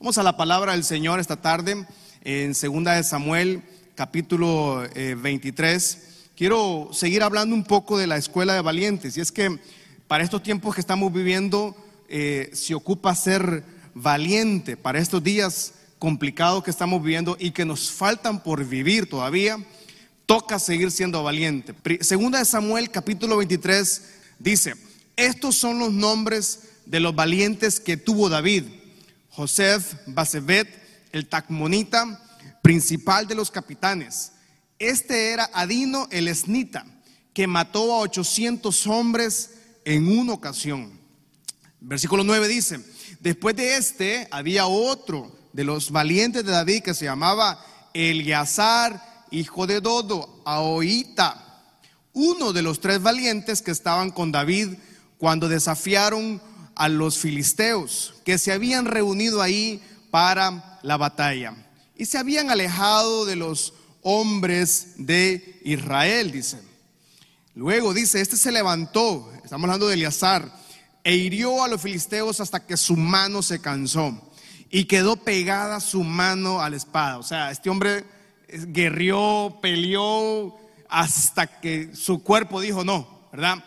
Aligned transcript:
Vamos 0.00 0.16
a 0.16 0.22
la 0.22 0.34
palabra 0.34 0.72
del 0.72 0.82
Señor 0.82 1.20
esta 1.20 1.42
tarde 1.42 1.84
en 2.24 2.54
Segunda 2.54 2.94
de 2.94 3.04
Samuel, 3.04 3.62
capítulo 3.94 4.82
23. 4.94 5.94
Eh, 5.94 5.98
Quiero 6.34 6.88
seguir 6.90 7.22
hablando 7.22 7.54
un 7.54 7.64
poco 7.64 7.98
de 7.98 8.06
la 8.06 8.16
escuela 8.16 8.54
de 8.54 8.62
valientes. 8.62 9.18
Y 9.18 9.20
es 9.20 9.30
que 9.30 9.60
para 10.08 10.24
estos 10.24 10.42
tiempos 10.42 10.74
que 10.74 10.80
estamos 10.80 11.12
viviendo, 11.12 11.76
eh, 12.08 12.48
se 12.54 12.74
ocupa 12.74 13.14
ser 13.14 13.62
valiente. 13.92 14.78
Para 14.78 15.00
estos 15.00 15.22
días 15.22 15.74
complicados 15.98 16.64
que 16.64 16.70
estamos 16.70 17.02
viviendo 17.02 17.36
y 17.38 17.50
que 17.50 17.66
nos 17.66 17.90
faltan 17.90 18.42
por 18.42 18.64
vivir 18.64 19.06
todavía, 19.06 19.58
toca 20.24 20.58
seguir 20.58 20.92
siendo 20.92 21.22
valiente. 21.22 21.74
Segunda 22.00 22.38
de 22.38 22.46
Samuel, 22.46 22.90
capítulo 22.90 23.36
23, 23.36 24.12
dice, 24.38 24.76
estos 25.14 25.56
son 25.56 25.78
los 25.78 25.92
nombres 25.92 26.60
de 26.86 27.00
los 27.00 27.14
valientes 27.14 27.80
que 27.80 27.98
tuvo 27.98 28.30
David 28.30 28.79
Joseph 29.30 29.94
Basebet, 30.06 30.68
el 31.12 31.28
Tacmonita, 31.28 32.20
principal 32.62 33.26
de 33.26 33.34
los 33.34 33.50
capitanes. 33.50 34.32
Este 34.78 35.32
era 35.32 35.50
Adino 35.52 36.08
el 36.10 36.28
Esnita, 36.28 36.86
que 37.32 37.46
mató 37.46 37.94
a 37.94 38.00
800 38.00 38.86
hombres 38.86 39.50
en 39.84 40.08
una 40.08 40.32
ocasión. 40.32 40.98
Versículo 41.80 42.24
9 42.24 42.48
dice, 42.48 42.80
después 43.20 43.56
de 43.56 43.76
este 43.76 44.28
había 44.30 44.66
otro 44.66 45.34
de 45.52 45.64
los 45.64 45.90
valientes 45.90 46.44
de 46.44 46.52
David 46.52 46.82
que 46.82 46.94
se 46.94 47.06
llamaba 47.06 47.64
Eleazar, 47.94 49.26
hijo 49.30 49.66
de 49.66 49.80
Dodo, 49.80 50.42
Aoita, 50.44 51.64
uno 52.12 52.52
de 52.52 52.62
los 52.62 52.80
tres 52.80 53.00
valientes 53.00 53.62
que 53.62 53.70
estaban 53.70 54.10
con 54.10 54.32
David 54.32 54.74
cuando 55.18 55.48
desafiaron 55.48 56.40
a 56.80 56.88
los 56.88 57.18
filisteos 57.18 58.14
que 58.24 58.38
se 58.38 58.52
habían 58.52 58.86
reunido 58.86 59.42
ahí 59.42 59.82
para 60.10 60.78
la 60.82 60.96
batalla 60.96 61.54
y 61.94 62.06
se 62.06 62.16
habían 62.16 62.48
alejado 62.48 63.26
de 63.26 63.36
los 63.36 63.74
hombres 64.00 64.94
de 64.96 65.60
Israel, 65.62 66.30
dice. 66.32 66.58
Luego 67.54 67.92
dice, 67.92 68.22
este 68.22 68.38
se 68.38 68.50
levantó, 68.50 69.30
estamos 69.44 69.64
hablando 69.64 69.88
de 69.88 69.94
Eleazar, 69.96 70.50
e 71.04 71.16
hirió 71.16 71.62
a 71.62 71.68
los 71.68 71.82
filisteos 71.82 72.40
hasta 72.40 72.64
que 72.64 72.78
su 72.78 72.96
mano 72.96 73.42
se 73.42 73.60
cansó 73.60 74.18
y 74.70 74.84
quedó 74.84 75.16
pegada 75.16 75.80
su 75.80 76.02
mano 76.02 76.62
a 76.62 76.70
la 76.70 76.78
espada. 76.78 77.18
O 77.18 77.22
sea, 77.22 77.50
este 77.50 77.68
hombre 77.68 78.06
guerrió, 78.48 79.58
peleó 79.60 80.58
hasta 80.88 81.60
que 81.60 81.94
su 81.94 82.22
cuerpo 82.22 82.62
dijo 82.62 82.84
no, 82.84 83.28
¿verdad? 83.32 83.62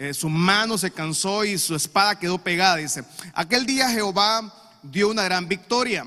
Eh, 0.00 0.14
su 0.14 0.28
mano 0.28 0.78
se 0.78 0.92
cansó 0.92 1.44
y 1.44 1.58
su 1.58 1.74
espada 1.74 2.20
quedó 2.20 2.38
pegada. 2.38 2.76
Dice, 2.76 3.02
aquel 3.34 3.66
día 3.66 3.90
Jehová 3.90 4.78
dio 4.84 5.08
una 5.08 5.24
gran 5.24 5.48
victoria 5.48 6.06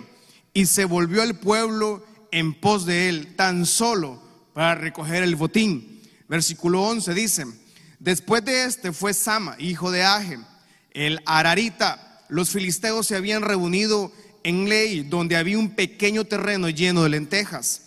y 0.54 0.66
se 0.66 0.86
volvió 0.86 1.24
el 1.24 1.36
pueblo 1.36 2.02
en 2.32 2.54
pos 2.54 2.86
de 2.86 3.10
él, 3.10 3.36
tan 3.36 3.66
solo 3.66 4.24
para 4.54 4.76
recoger 4.76 5.24
el 5.24 5.36
botín. 5.36 6.02
Versículo 6.30 6.82
11 6.84 7.14
dice, 7.14 7.46
después 8.00 8.46
de 8.46 8.64
este 8.64 8.94
fue 8.94 9.14
Sama, 9.14 9.58
hijo 9.60 9.92
de 9.92 10.04
Aje, 10.04 10.40
el 10.92 11.20
Ararita. 11.26 12.24
Los 12.30 12.50
filisteos 12.50 13.08
se 13.08 13.18
habían 13.18 13.42
reunido 13.42 14.14
en 14.46 14.70
Ley, 14.70 15.02
donde 15.02 15.36
había 15.36 15.60
un 15.60 15.76
pequeño 15.76 16.24
terreno 16.24 16.70
lleno 16.70 17.04
de 17.04 17.10
lentejas. 17.10 17.82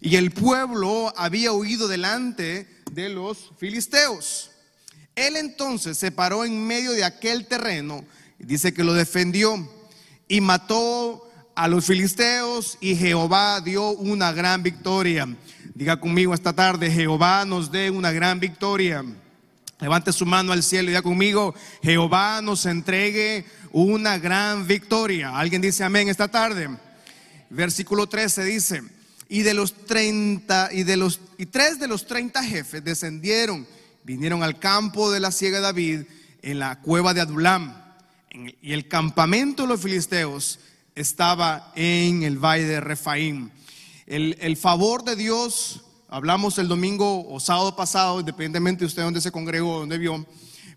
Y 0.00 0.14
el 0.14 0.30
pueblo 0.30 1.12
había 1.16 1.50
huido 1.50 1.88
delante 1.88 2.68
de 2.92 3.08
los 3.08 3.50
filisteos. 3.58 4.52
Él 5.26 5.36
entonces 5.36 5.98
se 5.98 6.12
paró 6.12 6.44
en 6.44 6.66
medio 6.66 6.92
de 6.92 7.04
aquel 7.04 7.46
terreno, 7.46 8.04
dice 8.38 8.72
que 8.72 8.84
lo 8.84 8.94
defendió 8.94 9.68
y 10.28 10.40
mató 10.40 11.28
a 11.54 11.66
los 11.66 11.86
filisteos 11.86 12.78
y 12.80 12.94
Jehová 12.94 13.60
dio 13.60 13.90
una 13.90 14.32
gran 14.32 14.62
victoria. 14.62 15.28
Diga 15.74 15.98
conmigo 15.98 16.34
esta 16.34 16.52
tarde, 16.52 16.90
Jehová 16.90 17.44
nos 17.44 17.72
dé 17.72 17.90
una 17.90 18.12
gran 18.12 18.38
victoria. 18.38 19.04
Levante 19.80 20.12
su 20.12 20.24
mano 20.24 20.52
al 20.52 20.62
cielo 20.62 20.84
y 20.84 20.92
diga 20.92 21.02
conmigo, 21.02 21.54
Jehová 21.82 22.40
nos 22.42 22.64
entregue 22.66 23.44
una 23.72 24.18
gran 24.18 24.66
victoria. 24.66 25.36
¿Alguien 25.36 25.62
dice 25.62 25.82
amén 25.82 26.08
esta 26.08 26.28
tarde? 26.28 26.68
Versículo 27.50 28.06
13 28.06 28.44
dice, 28.44 28.82
y 29.28 29.42
de 29.42 29.54
los 29.54 29.74
30 29.86 30.70
y 30.72 30.84
de 30.84 30.96
los 30.96 31.20
y 31.38 31.46
tres 31.46 31.78
de 31.78 31.88
los 31.88 32.06
30 32.06 32.42
jefes 32.44 32.84
descendieron 32.84 33.66
vinieron 34.08 34.42
al 34.42 34.58
campo 34.58 35.10
de 35.10 35.20
la 35.20 35.30
ciega 35.30 35.60
David 35.60 36.04
en 36.40 36.58
la 36.58 36.80
cueva 36.80 37.12
de 37.12 37.20
Adulam. 37.20 37.74
Y 38.62 38.72
el 38.72 38.88
campamento 38.88 39.64
de 39.64 39.68
los 39.68 39.82
filisteos 39.82 40.60
estaba 40.94 41.70
en 41.76 42.22
el 42.22 42.38
valle 42.38 42.64
de 42.64 42.80
Refaim. 42.80 43.50
El, 44.06 44.56
favor 44.56 45.04
de 45.04 45.14
Dios, 45.14 45.82
hablamos 46.08 46.56
el 46.56 46.68
domingo 46.68 47.28
o 47.28 47.38
sábado 47.38 47.76
pasado, 47.76 48.20
independientemente 48.20 48.80
de 48.80 48.86
usted 48.86 49.02
dónde 49.02 49.20
se 49.20 49.30
congregó, 49.30 49.80
dónde 49.80 49.98
vio, 49.98 50.24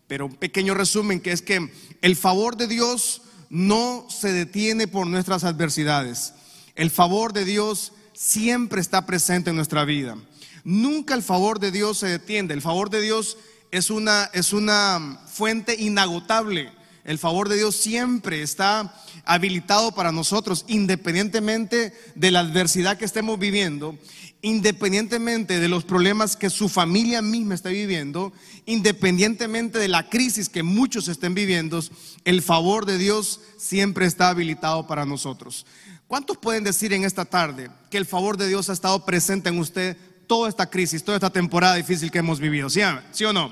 pero 0.07 0.25
un 0.25 0.35
pequeño 0.35 0.73
resumen 0.73 1.21
que 1.21 1.31
es 1.31 1.41
que 1.41 1.71
el 2.01 2.17
favor 2.17 2.57
de 2.57 2.67
Dios 2.67 3.21
no 3.49 4.07
se 4.09 4.33
detiene 4.33 4.89
por 4.89 5.07
nuestras 5.07 5.45
adversidades. 5.45 6.33
El 6.75 6.91
favor 6.91 7.31
de 7.31 7.45
Dios 7.45 7.93
siempre 8.11 8.81
está 8.81 9.05
presente 9.05 9.51
en 9.51 9.55
nuestra 9.55 9.85
vida. 9.85 10.17
Nunca 10.63 11.13
el 11.13 11.23
favor 11.23 11.59
de 11.59 11.71
Dios 11.71 11.97
se 11.99 12.07
detiene. 12.07 12.53
El 12.53 12.61
favor 12.61 12.89
de 12.89 13.01
Dios 13.01 13.37
es 13.71 13.89
una, 13.89 14.29
es 14.33 14.53
una 14.53 15.19
fuente 15.27 15.75
inagotable. 15.79 16.71
El 17.03 17.17
favor 17.17 17.49
de 17.49 17.57
Dios 17.57 17.75
siempre 17.75 18.43
está 18.43 18.93
habilitado 19.25 19.93
para 19.93 20.11
nosotros, 20.11 20.65
independientemente 20.67 21.93
de 22.13 22.31
la 22.31 22.41
adversidad 22.41 22.97
que 22.97 23.05
estemos 23.05 23.39
viviendo, 23.39 23.97
independientemente 24.43 25.59
de 25.59 25.67
los 25.67 25.83
problemas 25.83 26.35
que 26.35 26.51
su 26.51 26.69
familia 26.69 27.23
misma 27.23 27.55
está 27.55 27.69
viviendo, 27.69 28.31
independientemente 28.65 29.79
de 29.79 29.87
la 29.87 30.09
crisis 30.09 30.47
que 30.47 30.61
muchos 30.61 31.07
estén 31.07 31.33
viviendo, 31.33 31.83
el 32.23 32.41
favor 32.43 32.85
de 32.85 32.99
Dios 32.99 33.41
siempre 33.57 34.05
está 34.05 34.29
habilitado 34.29 34.85
para 34.85 35.05
nosotros. 35.05 35.65
¿Cuántos 36.07 36.37
pueden 36.37 36.63
decir 36.63 36.93
en 36.93 37.03
esta 37.03 37.25
tarde 37.25 37.71
que 37.89 37.97
el 37.97 38.05
favor 38.05 38.37
de 38.37 38.47
Dios 38.47 38.69
ha 38.69 38.73
estado 38.73 39.05
presente 39.05 39.49
en 39.49 39.57
usted 39.57 39.97
toda 40.31 40.47
esta 40.47 40.69
crisis, 40.69 41.03
toda 41.03 41.17
esta 41.17 41.29
temporada 41.29 41.75
difícil 41.75 42.09
que 42.09 42.19
hemos 42.19 42.39
vivido. 42.39 42.69
¿Sí, 42.69 42.79
¿Sí 43.11 43.25
o 43.25 43.33
no? 43.33 43.51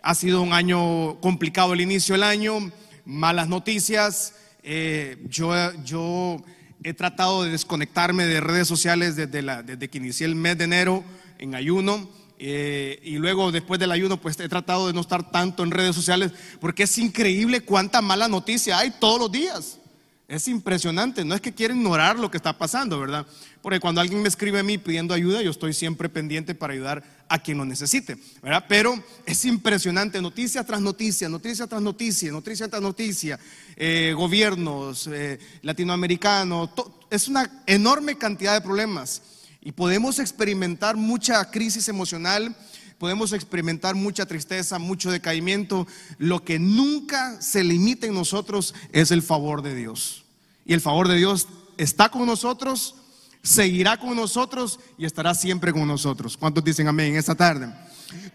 Ha 0.00 0.14
sido 0.14 0.40
un 0.40 0.54
año 0.54 1.20
complicado 1.20 1.74
el 1.74 1.82
inicio 1.82 2.14
del 2.14 2.22
año, 2.22 2.72
malas 3.04 3.46
noticias. 3.46 4.32
Eh, 4.62 5.18
yo, 5.28 5.52
yo 5.84 6.42
he 6.82 6.94
tratado 6.94 7.44
de 7.44 7.50
desconectarme 7.50 8.24
de 8.24 8.40
redes 8.40 8.68
sociales 8.68 9.16
desde, 9.16 9.42
desde 9.42 9.88
que 9.90 9.98
inicié 9.98 10.24
el 10.24 10.34
mes 10.34 10.56
de 10.56 10.64
enero 10.64 11.04
en 11.38 11.54
ayuno. 11.54 12.08
Eh, 12.38 12.98
y 13.04 13.18
luego 13.18 13.52
después 13.52 13.78
del 13.78 13.92
ayuno 13.92 14.18
pues 14.18 14.40
he 14.40 14.48
tratado 14.48 14.86
de 14.86 14.94
no 14.94 15.02
estar 15.02 15.30
tanto 15.30 15.62
en 15.62 15.72
redes 15.72 15.94
sociales 15.94 16.32
porque 16.58 16.84
es 16.84 16.96
increíble 16.96 17.60
cuánta 17.60 18.00
mala 18.00 18.28
noticia 18.28 18.78
hay 18.78 18.92
todos 18.92 19.20
los 19.20 19.30
días. 19.30 19.78
Es 20.32 20.48
impresionante, 20.48 21.26
no 21.26 21.34
es 21.34 21.42
que 21.42 21.52
quiera 21.52 21.74
ignorar 21.74 22.18
lo 22.18 22.30
que 22.30 22.38
está 22.38 22.56
pasando, 22.56 22.98
¿verdad? 22.98 23.26
Porque 23.60 23.80
cuando 23.80 24.00
alguien 24.00 24.22
me 24.22 24.28
escribe 24.28 24.60
a 24.60 24.62
mí 24.62 24.78
pidiendo 24.78 25.12
ayuda, 25.12 25.42
yo 25.42 25.50
estoy 25.50 25.74
siempre 25.74 26.08
pendiente 26.08 26.54
para 26.54 26.72
ayudar 26.72 27.04
a 27.28 27.38
quien 27.38 27.58
lo 27.58 27.66
necesite, 27.66 28.16
¿verdad? 28.42 28.64
Pero 28.66 28.94
es 29.26 29.44
impresionante, 29.44 30.22
noticia 30.22 30.64
tras 30.64 30.80
noticia, 30.80 31.28
noticia 31.28 31.66
tras 31.66 31.82
noticia, 31.82 32.32
noticia 32.32 32.66
tras 32.66 32.80
noticia, 32.80 33.38
eh, 33.76 34.14
gobiernos 34.16 35.06
eh, 35.12 35.38
latinoamericanos, 35.60 36.70
es 37.10 37.28
una 37.28 37.62
enorme 37.66 38.16
cantidad 38.16 38.54
de 38.54 38.62
problemas 38.62 39.20
y 39.60 39.72
podemos 39.72 40.18
experimentar 40.18 40.96
mucha 40.96 41.50
crisis 41.50 41.90
emocional, 41.90 42.56
podemos 42.96 43.34
experimentar 43.34 43.96
mucha 43.96 44.24
tristeza, 44.24 44.78
mucho 44.78 45.10
decaimiento. 45.10 45.86
Lo 46.16 46.42
que 46.42 46.58
nunca 46.58 47.42
se 47.42 47.62
limita 47.64 48.06
en 48.06 48.14
nosotros 48.14 48.74
es 48.92 49.10
el 49.10 49.20
favor 49.20 49.60
de 49.60 49.74
Dios. 49.74 50.21
Y 50.64 50.72
el 50.72 50.80
favor 50.80 51.08
de 51.08 51.16
Dios 51.16 51.48
está 51.76 52.08
con 52.08 52.26
nosotros, 52.26 52.94
seguirá 53.42 53.98
con 53.98 54.16
nosotros 54.16 54.78
y 54.98 55.04
estará 55.04 55.34
siempre 55.34 55.72
con 55.72 55.86
nosotros. 55.86 56.36
¿Cuántos 56.36 56.64
dicen 56.64 56.88
amén 56.88 57.16
esta 57.16 57.34
tarde? 57.34 57.72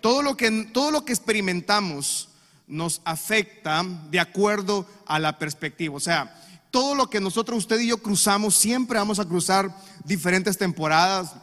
Todo 0.02 0.22
lo 0.22 0.36
que, 0.36 0.70
todo 0.74 0.92
lo 0.92 1.06
que 1.06 1.14
experimentamos 1.14 2.30
nos 2.68 3.02
afecta 3.06 3.84
de 4.12 4.20
acuerdo 4.20 4.86
a 5.06 5.20
la 5.20 5.40
perspectiva. 5.40 5.96
O 5.96 6.00
sea, 6.00 6.36
todo 6.72 6.96
lo 6.96 7.10
que 7.10 7.22
nosotros, 7.22 7.60
usted 7.60 7.80
y 7.80 7.88
yo 7.88 7.98
cruzamos, 7.98 8.56
siempre 8.56 9.00
vamos 9.00 9.20
a 9.20 9.26
cruzar 9.26 9.74
diferentes 10.04 10.58
temporadas, 10.58 11.34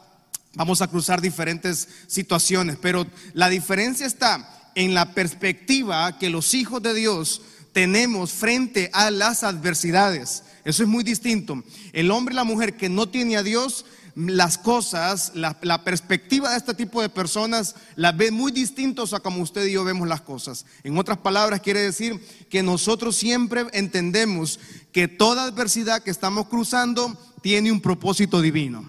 vamos 0.55 0.83
a 0.83 0.89
cruzar 0.89 1.21
diferentes 1.21 1.89
situaciones, 2.07 2.77
pero 2.81 3.07
la 3.33 3.49
diferencia 3.49 4.07
está 4.07 4.71
en 4.75 4.93
la 4.93 5.15
perspectiva 5.15 6.19
que 6.19 6.31
los 6.31 6.53
hijos 6.55 6.83
de 6.83 6.95
Dios 6.95 7.41
tenemos 7.73 8.33
frente 8.33 8.91
a 8.93 9.11
las 9.11 9.43
adversidades 9.43 10.45
Eso 10.65 10.83
es 10.83 10.89
muy 10.89 11.05
distinto. 11.05 11.63
El 11.93 12.11
hombre 12.11 12.33
y 12.33 12.37
la 12.37 12.45
mujer 12.45 12.77
que 12.77 12.89
no 12.89 13.09
tiene 13.09 13.37
a 13.37 13.43
Dios, 13.43 13.85
las 14.15 14.59
cosas, 14.59 15.33
la, 15.35 15.85
perspectiva 15.85 16.51
de 16.51 16.57
este 16.57 16.75
tipo 16.75 17.03
de 17.03 17.09
personas 17.09 17.75
las 17.97 18.17
ve 18.17 18.31
muy 18.31 18.53
distintos 18.53 19.13
a 19.13 19.21
como 19.21 19.43
usted 19.43 19.67
y 19.67 19.73
yo 19.73 19.85
vemos 19.85 20.09
las 20.09 20.21
cosas. 20.21 20.65
En 20.85 20.97
otras 20.97 21.19
palabras, 21.19 21.61
quiere 21.61 21.81
decir 21.81 22.21
que 22.49 22.63
nosotros 22.63 23.17
siempre 23.17 23.67
entendemos 23.73 24.61
que 24.93 25.09
toda 25.09 25.45
adversidad 25.45 26.03
que 26.03 26.11
estamos 26.11 26.47
cruzando 26.47 27.19
tiene 27.43 27.73
un 27.73 27.81
propósito 27.81 28.41
divino. 28.41 28.89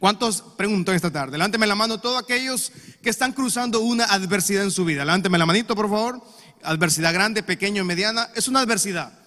¿Cuántos 0.00 0.42
pregunto 0.56 0.92
esta 0.92 1.12
tarde? 1.12 1.38
Levánteme 1.38 1.66
la 1.66 1.76
mano 1.76 2.00
todos 2.00 2.20
aquellos 2.20 2.72
que 3.02 3.10
están 3.10 3.32
cruzando 3.32 3.80
una 3.80 4.06
adversidad 4.06 4.64
en 4.64 4.72
su 4.72 4.84
vida. 4.84 5.04
Levánteme 5.04 5.38
la 5.38 5.46
manito, 5.46 5.76
por 5.76 5.88
favor. 5.88 6.20
Adversidad 6.64 7.12
grande, 7.12 7.44
pequeño, 7.44 7.84
mediana. 7.84 8.28
Es 8.34 8.48
una 8.48 8.60
adversidad. 8.60 9.21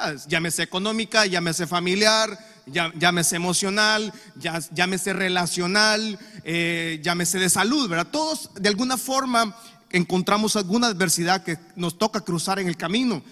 Ah, 0.00 0.14
llámese 0.28 0.62
económica, 0.62 1.26
llámese 1.26 1.66
familiar, 1.66 2.38
llámese 2.66 3.34
emocional, 3.34 4.12
llámese 4.72 5.12
relacional, 5.12 6.16
eh, 6.44 7.00
llámese 7.02 7.40
de 7.40 7.48
salud, 7.50 7.88
¿verdad? 7.88 8.06
Todos 8.12 8.48
de 8.54 8.68
alguna 8.68 8.96
forma 8.96 9.56
encontramos 9.90 10.54
alguna 10.54 10.86
adversidad 10.86 11.42
que 11.42 11.58
nos 11.74 11.98
toca 11.98 12.20
cruzar 12.20 12.60
en 12.60 12.68
el 12.68 12.76
camino. 12.76 13.24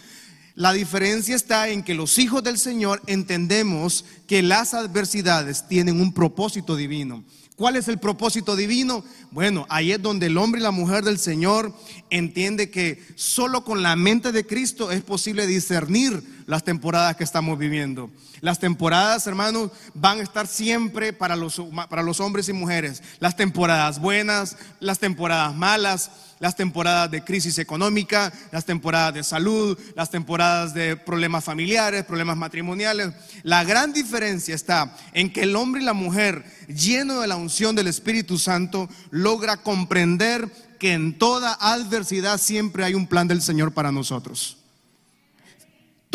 La 0.57 0.73
diferencia 0.73 1.37
está 1.37 1.69
en 1.69 1.85
que 1.85 1.95
los 1.95 2.19
hijos 2.19 2.43
del 2.43 2.59
Señor 2.59 3.01
entendemos 3.07 4.05
que 4.27 4.43
las 4.43 4.75
adversidades 4.75 5.69
tienen 5.69 6.01
un 6.01 6.13
propósito 6.13 6.75
divino. 6.75 7.23
¿Cuál 7.55 7.77
es 7.77 7.87
el 7.87 7.99
propósito 7.99 8.57
divino? 8.57 9.05
Bueno, 9.31 9.67
ahí 9.69 9.93
es 9.93 10.03
donde 10.03 10.27
el 10.27 10.37
hombre 10.37 10.61
y 10.61 10.65
la 10.65 10.73
mujer 10.73 11.05
del 11.05 11.19
Señor 11.19 11.73
entiende 12.11 12.71
que 12.71 13.03
solo 13.15 13.65
con 13.65 13.83
la 13.83 13.95
mente 13.95 14.33
de 14.33 14.47
Cristo 14.47 14.91
es 14.91 15.03
posible 15.03 15.47
discernir 15.47 16.36
las 16.47 16.65
temporadas 16.65 17.17
que 17.17 17.25
estamos 17.25 17.59
viviendo. 17.59 18.11
Las 18.41 18.59
temporadas, 18.59 19.27
hermanos, 19.27 19.71
van 19.95 20.21
a 20.21 20.23
estar 20.23 20.47
siempre 20.47 21.13
para 21.13 21.37
los, 21.37 21.61
para 21.89 22.03
los 22.03 22.21
hombres 22.21 22.49
y 22.49 22.53
mujeres. 22.53 23.03
Las 23.19 23.37
temporadas 23.37 23.99
buenas, 23.99 24.57
las 24.81 24.99
temporadas 24.99 25.55
malas, 25.55 26.11
las 26.39 26.55
temporadas 26.55 27.11
de 27.11 27.25
crisis 27.25 27.59
económica, 27.59 28.33
las 28.53 28.65
temporadas 28.65 29.15
de 29.15 29.25
salud, 29.25 29.79
las 29.95 30.11
temporadas 30.11 30.75
de 30.75 30.97
problemas 30.97 31.45
familiares, 31.45 32.05
problemas 32.05 32.37
matrimoniales. 32.37 33.13
La 33.43 33.65
gran 33.65 33.93
diferencia 33.93 34.55
está 34.55 34.97
en 35.13 35.33
que 35.33 35.43
el 35.43 35.57
hombre 35.57 35.83
y 35.83 35.85
la 35.85 35.95
mujer, 35.95 36.45
lleno 36.69 37.21
de 37.21 37.27
la 37.27 37.37
unción 37.37 37.75
del 37.75 37.89
Espíritu 37.89 38.39
Santo, 38.39 38.89
logra 39.11 39.57
comprender 39.57 40.49
que 40.79 40.93
en 40.93 41.19
toda 41.19 41.55
adversidad 41.55 42.39
siempre 42.39 42.85
hay 42.85 42.95
un 42.95 43.07
plan 43.07 43.27
del 43.27 43.43
Señor 43.43 43.73
para 43.73 43.91
nosotros. 43.91 44.59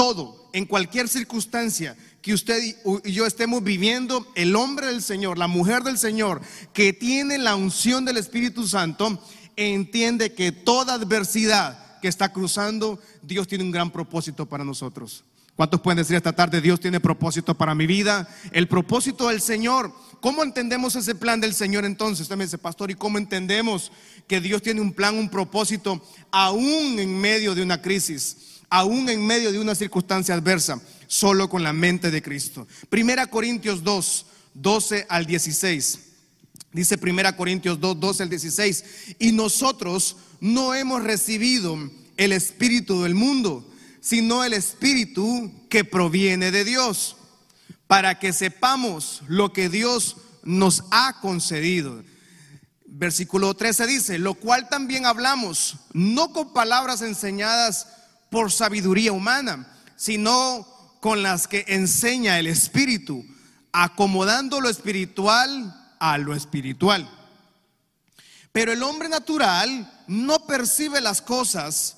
Todo, 0.01 0.49
en 0.51 0.65
cualquier 0.65 1.07
circunstancia 1.07 1.95
que 2.23 2.33
usted 2.33 2.59
y 3.03 3.11
yo 3.11 3.27
estemos 3.27 3.63
viviendo, 3.63 4.25
el 4.33 4.55
hombre 4.55 4.87
del 4.87 5.03
Señor, 5.03 5.37
la 5.37 5.45
mujer 5.45 5.83
del 5.83 5.99
Señor, 5.99 6.41
que 6.73 6.91
tiene 6.91 7.37
la 7.37 7.55
unción 7.55 8.03
del 8.03 8.17
Espíritu 8.17 8.67
Santo, 8.67 9.23
entiende 9.55 10.33
que 10.33 10.51
toda 10.51 10.95
adversidad 10.95 11.99
que 11.99 12.07
está 12.07 12.33
cruzando, 12.33 12.99
Dios 13.21 13.47
tiene 13.47 13.63
un 13.63 13.69
gran 13.69 13.91
propósito 13.91 14.47
para 14.47 14.65
nosotros. 14.65 15.23
¿Cuántos 15.55 15.81
pueden 15.81 15.99
decir 15.99 16.15
esta 16.15 16.33
tarde, 16.33 16.61
Dios 16.61 16.79
tiene 16.79 16.99
propósito 16.99 17.53
para 17.53 17.75
mi 17.75 17.85
vida? 17.85 18.27
El 18.51 18.67
propósito 18.67 19.27
del 19.27 19.39
Señor. 19.39 19.93
¿Cómo 20.19 20.41
entendemos 20.41 20.95
ese 20.95 21.13
plan 21.13 21.39
del 21.39 21.53
Señor 21.53 21.85
entonces? 21.85 22.27
También 22.27 22.47
dice, 22.47 22.57
pastor, 22.57 22.89
¿y 22.89 22.95
cómo 22.95 23.19
entendemos 23.19 23.91
que 24.27 24.41
Dios 24.41 24.63
tiene 24.63 24.81
un 24.81 24.93
plan, 24.93 25.15
un 25.15 25.29
propósito, 25.29 26.03
aún 26.31 26.97
en 26.97 27.21
medio 27.21 27.53
de 27.53 27.61
una 27.61 27.83
crisis, 27.83 28.50
aún 28.71 29.09
en 29.09 29.23
medio 29.27 29.51
de 29.51 29.59
una 29.59 29.75
circunstancia 29.75 30.33
adversa, 30.33 30.81
solo 31.05 31.49
con 31.49 31.61
la 31.61 31.73
mente 31.73 32.09
de 32.09 32.23
Cristo? 32.23 32.67
Primera 32.89 33.27
Corintios 33.27 33.83
2, 33.83 34.25
12 34.55 35.05
al 35.09 35.27
16. 35.27 35.99
Dice 36.73 36.97
1 36.99 37.35
Corintios 37.35 37.79
2, 37.79 37.99
12 37.99 38.23
al 38.23 38.29
16. 38.29 38.83
Y 39.19 39.33
nosotros 39.33 40.15
no 40.39 40.73
hemos 40.73 41.03
recibido 41.03 41.77
el 42.15 42.31
Espíritu 42.31 43.03
del 43.03 43.13
mundo, 43.13 43.69
sino 43.99 44.43
el 44.43 44.53
Espíritu 44.53 45.51
que 45.69 45.83
proviene 45.83 46.49
de 46.49 46.63
Dios, 46.63 47.17
para 47.87 48.19
que 48.19 48.31
sepamos 48.31 49.21
lo 49.27 49.51
que 49.51 49.67
Dios 49.67 50.15
nos 50.43 50.85
ha 50.91 51.19
concedido. 51.19 52.03
Versículo 52.85 53.53
13 53.53 53.87
dice, 53.87 54.17
lo 54.17 54.35
cual 54.35 54.69
también 54.69 55.05
hablamos, 55.05 55.75
no 55.91 56.31
con 56.31 56.53
palabras 56.53 57.01
enseñadas 57.01 57.87
por 58.31 58.49
sabiduría 58.49 59.11
humana, 59.11 59.67
sino 59.97 60.65
con 61.01 61.21
las 61.21 61.49
que 61.49 61.65
enseña 61.67 62.39
el 62.39 62.47
Espíritu, 62.47 63.25
acomodando 63.73 64.61
lo 64.61 64.69
espiritual 64.69 65.95
a 65.99 66.17
lo 66.17 66.33
espiritual. 66.33 67.09
Pero 68.53 68.71
el 68.71 68.83
hombre 68.83 69.09
natural 69.09 70.03
no 70.07 70.47
percibe 70.47 71.01
las 71.01 71.21
cosas 71.21 71.97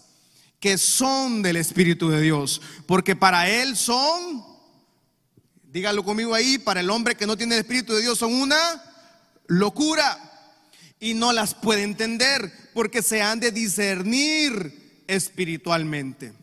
que 0.59 0.79
son 0.79 1.43
del 1.43 1.57
Espíritu 1.57 2.09
de 2.09 2.21
Dios, 2.21 2.61
porque 2.87 3.15
para 3.15 3.47
él 3.47 3.77
son, 3.77 4.43
dígalo 5.71 6.03
conmigo 6.03 6.33
ahí, 6.33 6.57
para 6.57 6.79
el 6.79 6.89
hombre 6.89 7.15
que 7.15 7.27
no 7.27 7.37
tiene 7.37 7.55
el 7.55 7.61
Espíritu 7.61 7.93
de 7.93 8.01
Dios 8.01 8.17
son 8.17 8.33
una 8.33 8.57
locura 9.45 10.17
y 10.99 11.13
no 11.13 11.31
las 11.31 11.53
puede 11.53 11.83
entender 11.83 12.71
porque 12.73 13.03
se 13.03 13.21
han 13.21 13.39
de 13.39 13.51
discernir 13.51 14.82
espiritualmente. 15.07 16.33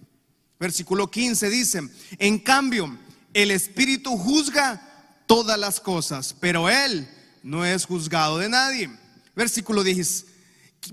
Versículo 0.59 1.11
15 1.11 1.49
dice, 1.49 1.83
en 2.19 2.39
cambio, 2.39 2.99
el 3.33 3.51
Espíritu 3.51 4.17
juzga 4.17 4.87
todas 5.27 5.59
las 5.59 5.81
cosas, 5.81 6.35
pero 6.39 6.69
él 6.69 7.09
no 7.43 7.65
es 7.65 7.87
juzgado 7.87 8.39
de 8.39 8.49
nadie. 8.49 8.91
Versículo 9.35 9.83
10. 9.83 10.27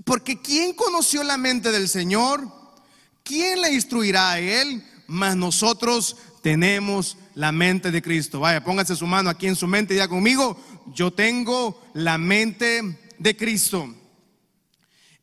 Porque 0.04 0.40
¿quién 0.40 0.72
conoció 0.72 1.22
la 1.22 1.36
mente 1.36 1.70
del 1.70 1.88
Señor? 1.88 2.48
¿Quién 3.22 3.60
le 3.60 3.72
instruirá 3.72 4.32
a 4.32 4.38
él? 4.38 4.82
Mas 5.06 5.36
nosotros 5.36 6.16
tenemos 6.42 7.16
la 7.34 7.52
mente 7.52 7.90
de 7.90 8.00
Cristo. 8.00 8.40
Vaya, 8.40 8.64
póngase 8.64 8.96
su 8.96 9.06
mano 9.06 9.28
aquí 9.28 9.46
en 9.46 9.56
su 9.56 9.66
mente 9.66 9.92
y 9.92 9.96
diga 9.96 10.08
conmigo, 10.08 10.58
yo 10.94 11.12
tengo 11.12 11.82
la 11.94 12.16
mente 12.16 12.98
de 13.18 13.36
Cristo. 13.36 13.94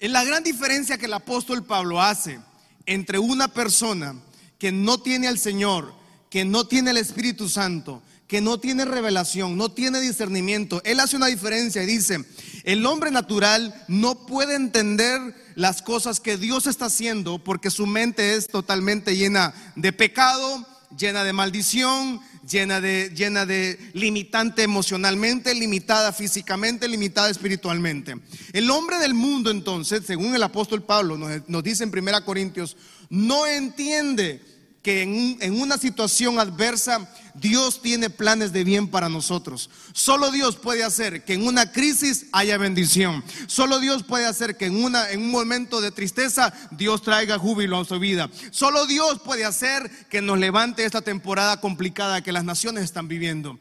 Es 0.06 0.12
la 0.12 0.24
gran 0.24 0.44
diferencia 0.44 1.00
que 1.00 1.08
el 1.08 1.14
apóstol 1.16 1.64
Pablo 1.64 2.00
hace 2.00 2.40
entre 2.86 3.18
una 3.18 3.48
persona 3.48 4.14
que 4.60 4.72
no 4.72 5.00
tiene 5.00 5.28
al 5.28 5.40
Señor, 5.40 5.96
que 6.30 6.46
no 6.46 6.68
tiene 6.68 6.92
el 6.92 6.98
Espíritu 6.98 7.50
Santo, 7.50 8.04
que 8.28 8.40
no 8.40 8.60
tiene 8.60 8.86
revelación, 8.86 9.58
no 9.58 9.72
tiene 9.72 10.00
discernimiento. 10.00 10.80
Él 10.86 11.00
hace 11.00 11.16
una 11.16 11.26
diferencia 11.26 11.82
y 11.82 11.88
dice, 11.88 12.24
el 12.66 12.86
hombre 12.86 13.10
natural 13.10 13.84
no 13.88 14.28
puede 14.28 14.54
entender 14.54 15.20
las 15.56 15.82
cosas 15.82 16.20
que 16.20 16.38
Dios 16.38 16.68
está 16.68 16.86
haciendo 16.86 17.44
porque 17.44 17.72
su 17.72 17.88
mente 17.88 18.36
es 18.36 18.48
totalmente 18.48 19.18
llena 19.18 19.56
de 19.76 19.92
pecado, 19.92 20.68
llena 20.96 21.24
de 21.24 21.34
maldición, 21.34 22.22
llena 22.50 22.82
de, 22.82 23.12
llena 23.16 23.46
de 23.46 23.78
limitante 23.94 24.64
emocionalmente, 24.64 25.54
limitada 25.54 26.12
físicamente, 26.12 26.88
limitada 26.88 27.30
espiritualmente. 27.30 28.16
El 28.54 28.70
hombre 28.72 28.98
del 29.00 29.14
mundo 29.14 29.52
entonces, 29.52 30.06
según 30.06 30.36
el 30.36 30.44
apóstol 30.44 30.84
Pablo 30.84 31.18
nos, 31.18 31.48
nos 31.50 31.64
dice 31.64 31.84
en 31.84 31.98
1 31.98 32.26
Corintios, 32.26 32.78
no 33.10 33.46
entiende 33.48 34.42
que 34.86 35.02
en, 35.02 35.60
una 35.60 35.80
situación 35.80 36.38
adversa 36.38 37.10
Dios 37.34 37.82
tiene 37.82 38.12
planes 38.12 38.54
de 38.54 38.64
bien 38.64 38.88
para 38.88 39.10
nosotros. 39.10 39.72
Solo 39.94 40.30
Dios 40.30 40.58
puede 40.58 40.84
hacer 40.84 41.26
que 41.26 41.34
en 41.34 41.48
una 41.48 41.72
crisis 41.72 42.28
haya 42.32 42.60
bendición. 42.60 43.24
Solo 43.48 43.80
Dios 43.80 44.04
puede 44.04 44.28
hacer 44.28 44.58
que 44.58 44.68
en, 44.68 44.84
una, 44.84 45.10
en 45.10 45.22
un 45.22 45.32
momento 45.32 45.82
de 45.82 45.90
tristeza 45.90 46.54
Dios 46.70 47.02
traiga 47.02 47.40
júbilo 47.40 47.80
a 47.80 47.86
su 47.86 47.98
vida. 47.98 48.30
Solo 48.52 48.86
Dios 48.86 49.20
puede 49.26 49.44
hacer 49.44 49.90
que 50.08 50.22
nos 50.22 50.38
levante 50.38 50.86
esta 50.86 51.02
temporada 51.02 51.60
complicada 51.60 52.22
que 52.22 52.32
las 52.32 52.44
naciones 52.44 52.84
están 52.84 53.08
viviendo. 53.08 53.58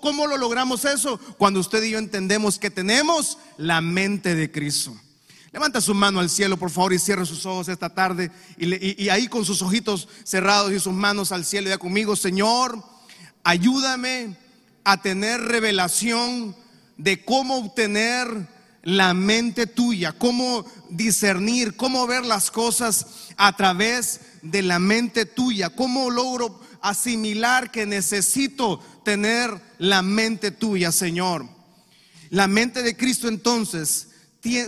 ¿Cómo 0.00 0.28
lo 0.28 0.36
logramos 0.36 0.84
eso? 0.84 1.18
Cuando 1.36 1.58
usted 1.58 1.82
y 1.82 1.90
yo 1.90 1.98
entendemos 1.98 2.60
que 2.60 2.70
tenemos 2.70 3.38
la 3.56 3.80
mente 3.80 4.36
de 4.36 4.52
Cristo. 4.52 4.94
Levanta 5.52 5.80
su 5.80 5.94
mano 5.94 6.20
al 6.20 6.30
cielo, 6.30 6.56
por 6.56 6.70
favor, 6.70 6.92
y 6.92 6.98
cierre 7.00 7.26
sus 7.26 7.44
ojos 7.44 7.68
esta 7.68 7.90
tarde. 7.90 8.30
Y, 8.56 9.08
ahí 9.08 9.26
con 9.26 9.44
sus 9.44 9.62
ojitos 9.62 10.08
cerrados 10.22 10.72
y 10.72 10.78
sus 10.78 10.92
manos 10.92 11.32
al 11.32 11.44
cielo, 11.44 11.68
ya 11.68 11.78
conmigo, 11.78 12.14
Señor, 12.14 12.84
ayúdame 13.42 14.36
a 14.84 15.02
tener 15.02 15.40
revelación 15.40 16.54
de 16.96 17.24
cómo 17.24 17.56
obtener 17.58 18.48
la 18.84 19.12
mente 19.12 19.66
tuya, 19.66 20.12
cómo 20.12 20.64
discernir, 20.88 21.74
cómo 21.74 22.06
ver 22.06 22.24
las 22.24 22.52
cosas 22.52 23.06
a 23.36 23.56
través 23.56 24.20
de 24.42 24.62
la 24.62 24.78
mente 24.78 25.26
tuya, 25.26 25.70
cómo 25.70 26.10
logro 26.10 26.60
asimilar 26.80 27.72
que 27.72 27.86
necesito 27.86 28.78
tener 29.04 29.60
la 29.78 30.02
mente 30.02 30.52
tuya, 30.52 30.92
Señor. 30.92 31.46
La 32.30 32.46
mente 32.46 32.84
de 32.84 32.96
Cristo 32.96 33.26
entonces 33.26 34.09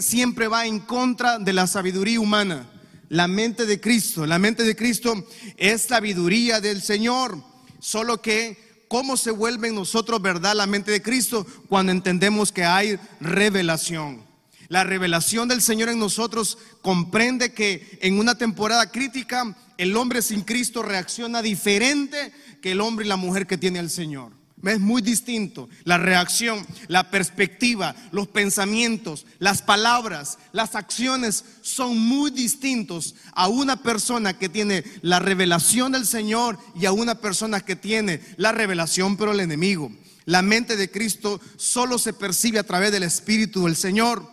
siempre 0.01 0.49
va 0.49 0.67
en 0.67 0.81
contra 0.81 1.39
de 1.39 1.53
la 1.53 1.67
sabiduría 1.67 2.21
humana. 2.21 2.69
la 3.09 3.29
mente 3.29 3.67
de 3.67 3.79
Cristo. 3.79 4.25
La 4.25 4.39
mente 4.39 4.63
de 4.63 4.75
Cristo 4.75 5.27
es 5.59 5.83
sabiduría 5.83 6.63
del 6.63 6.81
Señor. 6.81 7.45
Solo 7.79 8.23
que, 8.23 8.87
¿cómo 8.89 9.19
se 9.19 9.31
vuelve 9.31 9.69
en 9.69 9.75
nosotros 9.75 10.23
verdad 10.23 10.55
la 10.55 10.67
mente 10.67 10.91
de 10.91 11.03
Cristo? 11.03 11.47
Cuando 11.69 11.93
entendemos 11.93 12.53
que 12.53 12.65
hay 12.65 12.99
revelación. 13.21 14.25
La 14.69 14.85
revelación 14.85 15.49
del 15.49 15.61
Señor 15.61 15.91
en 15.91 15.99
nosotros 15.99 16.57
comprende 16.81 17.53
que 17.53 17.99
en 18.01 18.19
una 18.19 18.39
temporada 18.39 18.91
crítica 18.91 19.55
el 19.77 19.95
hombre 19.95 20.23
sin 20.23 20.41
Cristo 20.41 20.83
reacciona 20.83 21.43
diferente 21.43 22.33
que 22.63 22.73
el 22.73 22.81
hombre 22.81 23.05
y 23.05 23.09
la 23.09 23.17
mujer 23.17 23.47
que 23.47 23.59
tiene 23.59 23.79
al 23.79 23.91
Señor. 23.91 24.33
Es 24.63 24.79
muy 24.79 25.03
distinto 25.03 25.69
la 25.83 25.99
reacción, 25.99 26.65
la 26.87 27.11
perspectiva, 27.11 27.97
los 28.13 28.29
pensamientos, 28.29 29.27
las 29.41 29.61
palabras, 29.61 30.39
las 30.53 30.77
acciones 30.77 31.45
son 31.63 31.99
muy 31.99 32.31
distintos 32.31 33.17
a 33.33 33.49
una 33.49 33.83
persona 33.83 34.39
que 34.39 34.49
tiene 34.49 34.85
la 35.01 35.19
revelación 35.19 35.93
del 35.93 36.07
Señor 36.07 36.59
y 36.81 36.87
a 36.87 36.93
una 36.93 37.17
persona 37.17 37.61
que 37.61 37.75
tiene 37.75 38.21
la 38.37 38.53
revelación 38.53 39.17
pero 39.17 39.33
el 39.33 39.41
enemigo. 39.41 39.91
La 40.27 40.43
mente 40.43 40.77
de 40.77 40.91
Cristo 40.91 41.41
solo 41.57 41.99
se 41.99 42.13
percibe 42.13 42.61
a 42.61 42.67
través 42.67 42.93
del 42.93 43.03
Espíritu 43.03 43.65
del 43.65 43.75
Señor. 43.75 44.31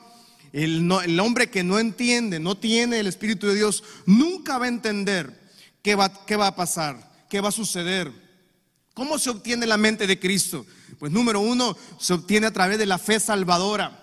El, 0.54 1.20
hombre 1.20 1.50
que 1.50 1.64
no 1.64 1.80
entiende, 1.80 2.40
no 2.40 2.56
tiene 2.56 3.00
el 3.00 3.08
Espíritu 3.08 3.48
de 3.48 3.56
Dios, 3.56 3.84
nunca 4.06 4.60
va 4.60 4.66
a 4.66 4.70
entender 4.70 5.40
qué 5.82 5.96
va, 5.96 6.26
qué 6.26 6.36
va 6.36 6.48
a 6.48 6.56
pasar, 6.56 7.26
qué 7.30 7.42
va 7.42 7.50
a 7.50 7.52
suceder. 7.52 8.29
¿Cómo 9.00 9.18
se 9.18 9.30
obtiene 9.30 9.66
la 9.66 9.78
mente 9.78 10.08
de 10.08 10.20
Cristo? 10.20 10.66
Pues 11.00 11.10
número 11.10 11.40
uno, 11.40 11.78
se 11.98 12.12
obtiene 12.12 12.48
a 12.48 12.52
través 12.52 12.78
de 12.78 12.86
la 12.86 12.98
fe 12.98 13.18
salvadora. 13.22 13.98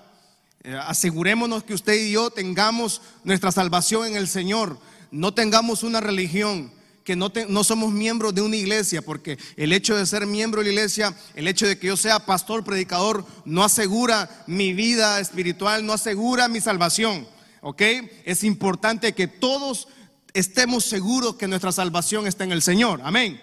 Eh, 0.65 0.75
asegurémonos 0.75 1.65
que 1.65 1.75
usted 1.75 1.93
y 2.03 2.13
yo 2.13 2.31
tengamos 2.31 3.03
nuestra 3.23 3.53
salvación 3.53 4.07
en 4.07 4.17
el 4.17 4.27
Señor, 4.27 4.79
no 5.11 5.35
tengamos 5.35 5.83
una 5.83 6.01
religión, 6.01 6.73
que 7.05 7.15
no, 7.15 7.31
no, 7.51 7.63
somos 7.63 7.93
miembros 7.93 8.35
de 8.35 8.41
una 8.41 8.57
iglesia, 8.57 9.03
porque 9.03 9.39
el 9.59 9.75
hecho 9.75 9.95
de 9.95 10.07
ser 10.07 10.25
miembro 10.25 10.63
de 10.63 10.69
la 10.69 10.73
iglesia, 10.73 11.15
el 11.35 11.47
hecho 11.47 11.67
de 11.67 11.79
que 11.79 11.89
yo 11.89 11.99
sea 11.99 12.25
pastor, 12.25 12.65
predicador, 12.65 13.27
no 13.45 13.65
asegura 13.65 14.45
mi 14.47 14.73
vida 14.73 15.21
espiritual, 15.21 15.85
no 15.85 15.93
asegura 15.93 16.49
mi 16.49 16.63
salvación. 16.63 17.29
¿Ok? 17.61 17.83
Es 18.25 18.45
importante 18.45 19.13
que 19.13 19.27
todos 19.29 19.89
estemos 20.33 20.87
seguros 20.87 21.37
que 21.37 21.49
nuestra 21.49 21.71
salvación 21.71 22.27
está 22.27 22.45
en 22.45 22.53
el 22.53 22.63
Señor. 22.63 23.03
Amén. 23.05 23.43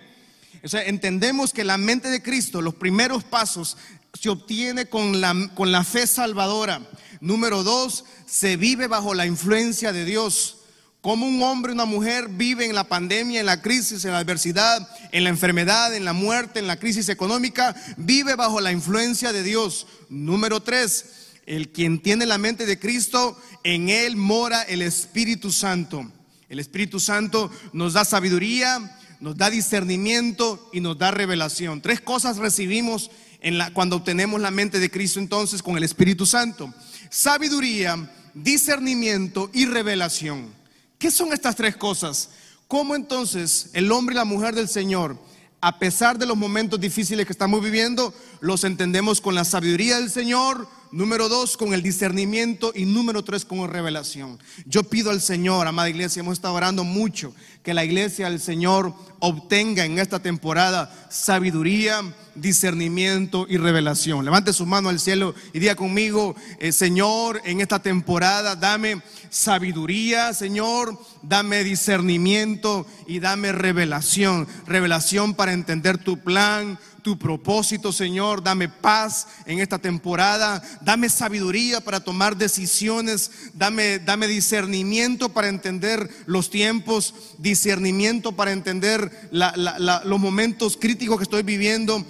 O 0.63 0.69
sea, 0.69 0.83
entendemos 0.83 1.51
que 1.51 1.65
la 1.65 1.77
mente 1.77 2.09
de 2.09 2.23
Cristo, 2.23 2.61
los 2.61 2.75
primeros 2.75 3.23
pasos, 3.25 3.75
se 4.13 4.29
obtiene 4.29 4.85
con 4.85 5.19
la, 5.19 5.51
con 5.55 5.71
la 5.71 5.83
fe 5.83 6.07
salvadora. 6.07 6.81
Número 7.19 7.63
dos, 7.63 8.05
se 8.25 8.55
vive 8.55 8.87
bajo 8.87 9.13
la 9.13 9.25
influencia 9.25 9.91
de 9.91 10.05
Dios. 10.05 10.57
Como 11.01 11.25
un 11.25 11.43
hombre 11.43 11.73
y 11.73 11.75
una 11.75 11.83
mujer 11.83 12.29
vive 12.29 12.65
en 12.65 12.75
la 12.75 12.85
pandemia, 12.85 13.41
en 13.41 13.45
la 13.45 13.61
crisis, 13.61 14.05
en 14.05 14.13
la 14.13 14.19
adversidad, 14.19 14.87
en 15.11 15.25
la 15.25 15.29
enfermedad, 15.31 15.93
en 15.93 16.05
la 16.05 16.13
muerte, 16.13 16.59
en 16.59 16.67
la 16.67 16.79
crisis 16.79 17.09
económica, 17.09 17.75
vive 17.97 18.35
bajo 18.35 18.61
la 18.61 18.71
influencia 18.71 19.33
de 19.33 19.43
Dios. 19.43 19.85
Número 20.07 20.61
tres, 20.61 21.05
el 21.45 21.73
quien 21.73 22.01
tiene 22.01 22.25
la 22.25 22.37
mente 22.37 22.65
de 22.65 22.79
Cristo, 22.79 23.37
en 23.65 23.89
él 23.89 24.15
mora 24.15 24.61
el 24.61 24.81
Espíritu 24.81 25.51
Santo. 25.51 26.09
El 26.47 26.59
Espíritu 26.59 27.01
Santo 27.01 27.51
nos 27.73 27.93
da 27.93 28.05
sabiduría, 28.05 28.97
nos 29.23 29.37
da 29.37 29.49
discernimiento 29.49 30.69
y 30.73 30.81
nos 30.81 30.97
da 30.97 31.09
revelación. 31.09 31.81
Tres 31.81 32.01
cosas 32.01 32.35
recibimos 32.35 33.09
en 33.39 33.57
la, 33.57 33.71
cuando 33.71 33.95
obtenemos 33.95 34.41
la 34.41 34.51
mente 34.51 34.79
de 34.79 34.91
Cristo 34.91 35.17
entonces 35.17 35.63
con 35.63 35.77
el 35.77 35.85
Espíritu 35.85 36.25
Santo. 36.25 36.73
Sabiduría, 37.09 38.11
discernimiento 38.33 39.49
y 39.53 39.65
revelación. 39.65 40.53
¿Qué 40.99 41.09
son 41.09 41.31
estas 41.31 41.55
tres 41.55 41.77
cosas? 41.77 42.31
¿Cómo 42.67 42.95
entonces 42.95 43.69
el 43.71 43.93
hombre 43.93 44.13
y 44.13 44.17
la 44.17 44.25
mujer 44.25 44.55
del 44.55 44.67
Señor, 44.67 45.17
a 45.61 45.79
pesar 45.79 46.17
de 46.17 46.25
los 46.25 46.35
momentos 46.35 46.77
difíciles 46.81 47.25
que 47.25 47.31
estamos 47.31 47.63
viviendo, 47.63 48.13
los 48.41 48.65
entendemos 48.65 49.21
con 49.21 49.35
la 49.35 49.45
sabiduría 49.45 50.01
del 50.01 50.11
Señor? 50.11 50.67
Número 50.93 51.27
dos, 51.27 51.57
con 51.57 51.73
el 51.73 51.81
discernimiento. 51.81 52.71
Y 52.75 52.85
número 52.85 53.23
tres, 53.23 53.45
con 53.45 53.67
revelación. 53.67 54.37
Yo 54.67 54.83
pido 54.83 55.09
al 55.09 55.21
Señor, 55.21 55.65
amada 55.65 55.89
iglesia, 55.89 56.19
hemos 56.19 56.33
estado 56.33 56.53
orando 56.53 56.83
mucho, 56.83 57.33
que 57.63 57.73
la 57.73 57.83
iglesia 57.83 58.29
del 58.29 58.39
Señor 58.39 58.93
obtenga 59.17 59.85
en 59.85 59.97
esta 59.97 60.19
temporada 60.19 60.93
sabiduría, 61.09 62.01
discernimiento 62.35 63.47
y 63.49 63.57
revelación. 63.57 64.23
Levante 64.23 64.53
su 64.53 64.67
mano 64.67 64.89
al 64.89 64.99
cielo 64.99 65.33
y 65.51 65.57
diga 65.57 65.75
conmigo, 65.75 66.35
eh, 66.59 66.71
Señor, 66.71 67.41
en 67.43 67.61
esta 67.61 67.79
temporada 67.79 68.55
dame 68.55 69.01
sabiduría, 69.31 70.31
Señor, 70.35 70.99
dame 71.23 71.63
discernimiento 71.63 72.85
y 73.07 73.19
dame 73.19 73.51
revelación. 73.51 74.47
Revelación 74.67 75.33
para 75.33 75.53
entender 75.53 75.97
tu 75.97 76.19
plan 76.19 76.77
tu 77.03 77.19
propósito, 77.19 77.91
Señor. 77.91 78.41
Dame 78.41 78.69
paz 78.69 79.27
en 79.45 79.59
esta 79.59 79.77
temporada. 79.77 80.63
Dame 80.81 81.09
sabiduría 81.09 81.81
para 81.81 81.99
tomar 81.99 82.37
decisiones. 82.37 83.29
Dame, 83.53 83.99
dame 83.99 84.27
discernimiento 84.27 85.29
para 85.29 85.49
entender 85.49 86.09
los 86.25 86.49
tiempos. 86.49 87.13
Discernimiento 87.37 88.31
para 88.31 88.53
entender 88.53 89.29
los 89.31 90.19
momentos 90.19 90.77
críticos 90.77 91.17
que 91.17 91.23
estoy 91.23 91.43
viviendo. 91.43 92.03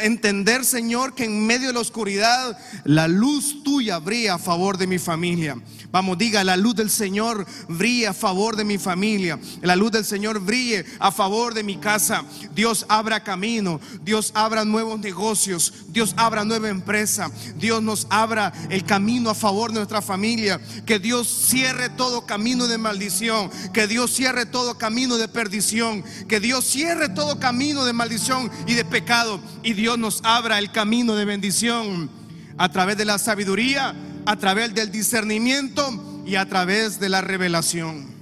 Entender, 0.00 0.64
Señor, 0.64 1.14
que 1.14 1.24
en 1.24 1.46
medio 1.46 1.68
de 1.68 1.74
la 1.74 1.80
oscuridad 1.80 2.58
la 2.84 3.08
luz 3.08 3.62
tuya 3.62 3.98
brilla 3.98 4.34
a 4.34 4.38
favor 4.38 4.78
de 4.78 4.86
mi 4.86 4.98
familia. 4.98 5.56
Vamos, 5.90 6.18
diga, 6.18 6.44
la 6.44 6.56
luz 6.56 6.74
del 6.74 6.90
Señor 6.90 7.46
brille 7.68 8.06
a 8.06 8.14
favor 8.14 8.56
de 8.56 8.64
mi 8.64 8.78
familia. 8.78 9.38
La 9.62 9.76
luz 9.76 9.92
del 9.92 10.04
Señor 10.04 10.40
brille 10.40 10.84
a 10.98 11.12
favor 11.12 11.54
de 11.54 11.62
mi 11.62 11.76
casa. 11.76 12.24
Dios 12.54 12.86
abra 12.88 13.22
camino. 13.22 13.80
Dios 14.02 14.32
abra 14.34 14.64
nuevos 14.64 14.98
negocios. 15.00 15.72
Dios 15.88 16.14
abra 16.16 16.44
nueva 16.44 16.68
empresa. 16.68 17.30
Dios 17.56 17.82
nos 17.82 18.06
abra 18.10 18.52
el 18.70 18.84
camino 18.84 19.30
a 19.30 19.34
favor 19.34 19.70
de 19.70 19.76
nuestra 19.76 20.02
familia. 20.02 20.60
Que 20.84 20.98
Dios 20.98 21.28
cierre 21.28 21.88
todo 21.90 22.26
camino 22.26 22.66
de 22.66 22.78
maldición. 22.78 23.50
Que 23.72 23.86
Dios 23.86 24.12
cierre 24.12 24.46
todo 24.46 24.78
camino 24.78 25.16
de 25.16 25.28
perdición. 25.28 26.04
Que 26.28 26.40
Dios 26.40 26.64
cierre 26.64 27.08
todo 27.08 27.38
camino 27.38 27.84
de 27.84 27.92
maldición 27.92 28.50
y 28.66 28.74
de 28.74 28.84
pecado. 28.84 29.40
Y 29.62 29.72
Dios 29.72 29.98
nos 29.98 30.20
abra 30.24 30.58
el 30.58 30.70
camino 30.72 31.14
de 31.14 31.24
bendición 31.24 32.10
a 32.58 32.70
través 32.70 32.96
de 32.96 33.04
la 33.04 33.18
sabiduría 33.18 33.94
a 34.26 34.36
través 34.36 34.74
del 34.74 34.90
discernimiento 34.90 36.22
y 36.26 36.34
a 36.34 36.46
través 36.46 36.98
de 36.98 37.08
la 37.08 37.20
revelación. 37.20 38.14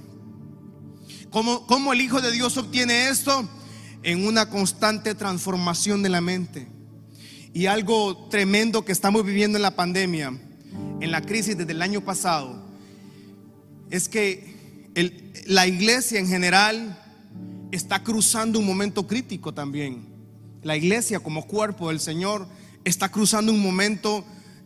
¿Cómo, 1.31 1.65
¿Cómo, 1.65 1.93
el 1.93 2.01
Hijo 2.01 2.21
de 2.21 2.31
Dios 2.31 2.55
obtiene 2.57 3.09
esto? 3.09 3.49
En 4.03 4.25
una 4.25 4.49
constante 4.49 5.15
transformación 5.15 6.03
de 6.03 6.09
la 6.09 6.21
mente. 6.21 6.67
Y 7.53 7.65
algo 7.65 8.27
tremendo 8.29 8.85
que 8.85 8.91
estamos 8.91 9.25
viviendo 9.25 9.57
en 9.57 9.63
la 9.63 9.75
pandemia, 9.75 10.39
en 11.01 11.11
la 11.11 11.21
crisis 11.21 11.57
desde 11.57 11.71
el 11.71 11.81
año 11.81 12.01
pasado, 12.01 12.63
es 13.89 14.07
que 14.07 14.91
la 15.47 15.65
iglesia 15.65 16.19
en 16.19 16.27
general 16.27 17.01
está 17.71 18.03
cruzando 18.03 18.59
un 18.59 18.65
momento 18.65 19.07
crítico 19.07 19.53
también. 19.53 20.05
La 20.61 20.77
iglesia 20.77 21.19
como 21.19 21.47
cuerpo 21.47 21.89
del 21.89 21.99
Señor 21.99 22.47
está 22.83 23.09
cruzando 23.09 23.51
un 23.51 23.59
momento 23.59 24.23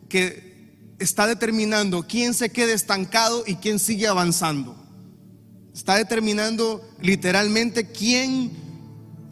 que 0.08 0.49
está 1.00 1.26
determinando 1.26 2.06
quién 2.06 2.34
se 2.34 2.50
queda 2.50 2.74
estancado 2.74 3.42
y 3.46 3.56
quién 3.56 3.78
sigue 3.78 4.06
avanzando. 4.06 4.76
Está 5.74 5.96
determinando 5.96 6.86
literalmente 7.00 7.90
quién 7.90 8.52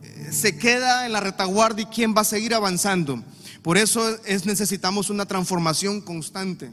eh, 0.02 0.32
se 0.32 0.56
queda 0.56 1.04
en 1.04 1.12
la 1.12 1.20
retaguardia 1.20 1.82
y 1.82 1.94
quién 1.94 2.14
va 2.16 2.22
a 2.22 2.25
seguir 2.25 2.54
avanzando. 2.54 3.22
Por 3.62 3.76
eso 3.76 4.18
es 4.25 4.46
necesitamos 4.46 5.10
una 5.10 5.26
transformación 5.26 6.00
constante, 6.00 6.70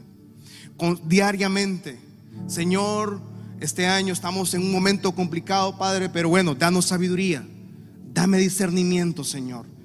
diariamente. 1.04 1.98
Señor, 2.46 3.20
este 3.60 3.86
año 3.86 4.14
estamos 4.14 4.54
en 4.54 4.62
un 4.62 4.72
momento 4.72 5.12
complicado, 5.12 5.76
Padre, 5.76 6.08
pero 6.08 6.30
bueno, 6.30 6.54
danos 6.54 6.86
sabiduría, 6.86 7.46
dame 8.14 8.38
discernimiento, 8.38 9.24
Señor 9.24 9.75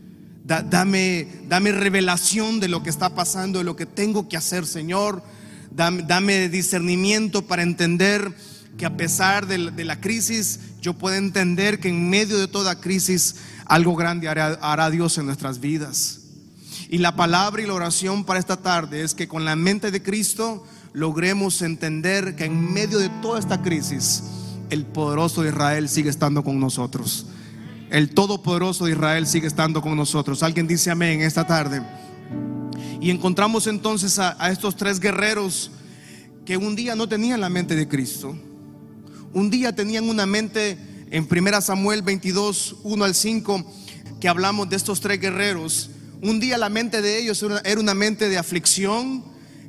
dame, 0.44 1.28
dame 1.48 1.72
revelación 1.72 2.60
de 2.60 2.68
lo 2.68 2.84
que 2.84 2.90
está 2.90 3.14
pasando, 3.14 3.60
de 3.60 3.66
lo 3.66 3.76
que 3.76 3.86
tengo 3.86 4.28
que 4.28 4.38
hacer, 4.38 4.66
Señor. 4.66 5.24
Dame, 5.72 6.50
discernimiento 6.50 7.44
para 7.44 7.64
entender 7.64 8.34
que 8.78 8.86
a 8.86 8.98
pesar 8.98 9.48
de 9.48 9.86
la, 9.86 10.02
crisis, 10.02 10.60
yo 10.82 10.94
puedo 10.94 11.16
entender 11.16 11.80
que 11.80 11.90
en 11.90 12.10
medio 12.10 12.40
de 12.40 12.48
toda 12.48 12.80
crisis 12.80 13.36
algo 13.66 13.96
grande 13.96 14.28
hará, 14.28 14.90
Dios 14.90 15.18
en 15.18 15.28
nuestras 15.28 15.60
vidas. 15.60 16.20
Y 16.90 16.98
la 16.98 17.16
palabra 17.16 17.62
y 17.62 17.68
la 17.68 17.74
oración 17.74 18.26
para 18.26 18.40
esta 18.40 18.58
tarde 18.58 19.04
es 19.04 19.14
que 19.14 19.30
con 19.30 19.46
la 19.46 19.56
mente 19.56 19.92
de 19.92 20.04
Cristo 20.04 20.66
logremos 20.92 21.62
entender 21.62 22.36
que 22.36 22.46
en 22.46 22.74
medio 22.74 23.00
de 23.00 23.10
toda 23.22 23.40
esta 23.40 23.62
crisis, 23.62 24.24
el 24.70 24.86
poderoso 24.86 25.42
de 25.42 25.50
Israel 25.50 25.88
sigue 25.88 26.10
estando 26.10 26.44
con 26.44 26.60
nosotros. 26.60 27.28
El 27.92 28.12
Todopoderoso 28.12 28.86
de 28.86 28.94
Israel 28.94 29.28
sigue 29.28 29.48
estando 29.48 29.82
con 29.82 29.98
nosotros. 29.98 30.44
Alguien 30.44 30.66
dice 30.66 30.90
amén 30.92 31.22
esta 31.22 31.46
tarde. 31.46 31.82
Y 33.02 33.10
encontramos 33.10 33.68
entonces 33.68 34.18
a, 34.18 34.50
estos 34.50 34.78
tres 34.78 34.98
guerreros 34.98 35.72
que 36.46 36.56
un 36.56 36.74
día 36.78 36.96
no 36.96 37.10
tenían 37.10 37.42
la 37.42 37.50
mente 37.50 37.76
de 37.76 37.90
Cristo. 37.90 38.34
un 39.34 39.50
día 39.50 39.76
tenían 39.76 40.08
una 40.08 40.26
mente 40.26 40.78
en 41.10 41.28
1 41.30 41.62
Samuel 41.62 42.02
22, 42.02 42.78
1 42.84 43.04
al 43.04 43.14
5, 43.14 43.66
que 44.22 44.30
hablamos 44.30 44.70
de 44.70 44.78
estos 44.78 45.02
tres 45.02 45.20
guerreros. 45.20 45.90
Un 46.22 46.40
día 46.40 46.58
la 46.58 46.70
mente 46.70 47.02
de 47.02 47.20
ellos 47.20 47.46
era 47.66 47.80
una 47.82 47.94
mente 47.94 48.30
de 48.30 48.38
aflicción. 48.38 49.22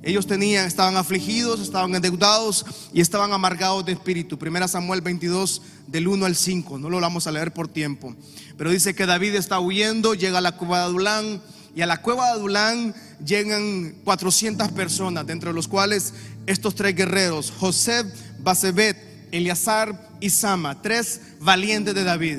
Ellos 0.02 0.26
tenían, 0.26 0.66
estaban 0.66 0.97
afligidos, 0.97 1.61
estaban 1.61 1.94
endeudados 1.94 2.66
y 2.92 3.00
estaban 3.00 3.32
amargados 3.32 3.85
de 3.85 3.92
espíritu. 3.92 4.37
1 4.40 4.68
Samuel 4.68 5.00
22, 5.00 5.62
del 5.87 6.09
1 6.09 6.26
al 6.26 6.35
5. 6.35 6.78
No 6.78 6.90
lo 6.90 7.00
vamos 7.00 7.28
a 7.28 7.32
leer 7.32 7.52
por 7.52 7.68
tiempo. 7.68 8.14
Pero 8.59 8.71
dice 8.71 8.94
que 8.94 9.06
David 9.06 9.37
está 9.37 9.61
huyendo, 9.61 10.14
llega 10.14 10.38
a 10.38 10.40
la 10.40 10.56
cueva 10.56 10.78
de 10.78 10.85
Adulán. 10.85 11.42
Y 11.75 11.80
a 11.82 11.87
la 11.87 12.02
cueva 12.02 12.26
de 12.26 12.32
Adulán 12.32 12.94
llegan 13.25 13.94
400 14.04 14.73
personas, 14.73 15.26
de 15.26 15.32
entre 15.32 15.52
los 15.52 15.68
cuales 15.68 16.12
estos 16.47 16.75
tres 16.75 16.94
guerreros, 16.94 17.50
José, 17.50 18.04
Basebet, 18.40 19.28
Eleazar 19.30 20.11
y 20.21 20.30
Sama, 20.30 20.82
tres 20.82 21.21
valientes 21.40 21.94
de 21.94 22.04
David, 22.04 22.38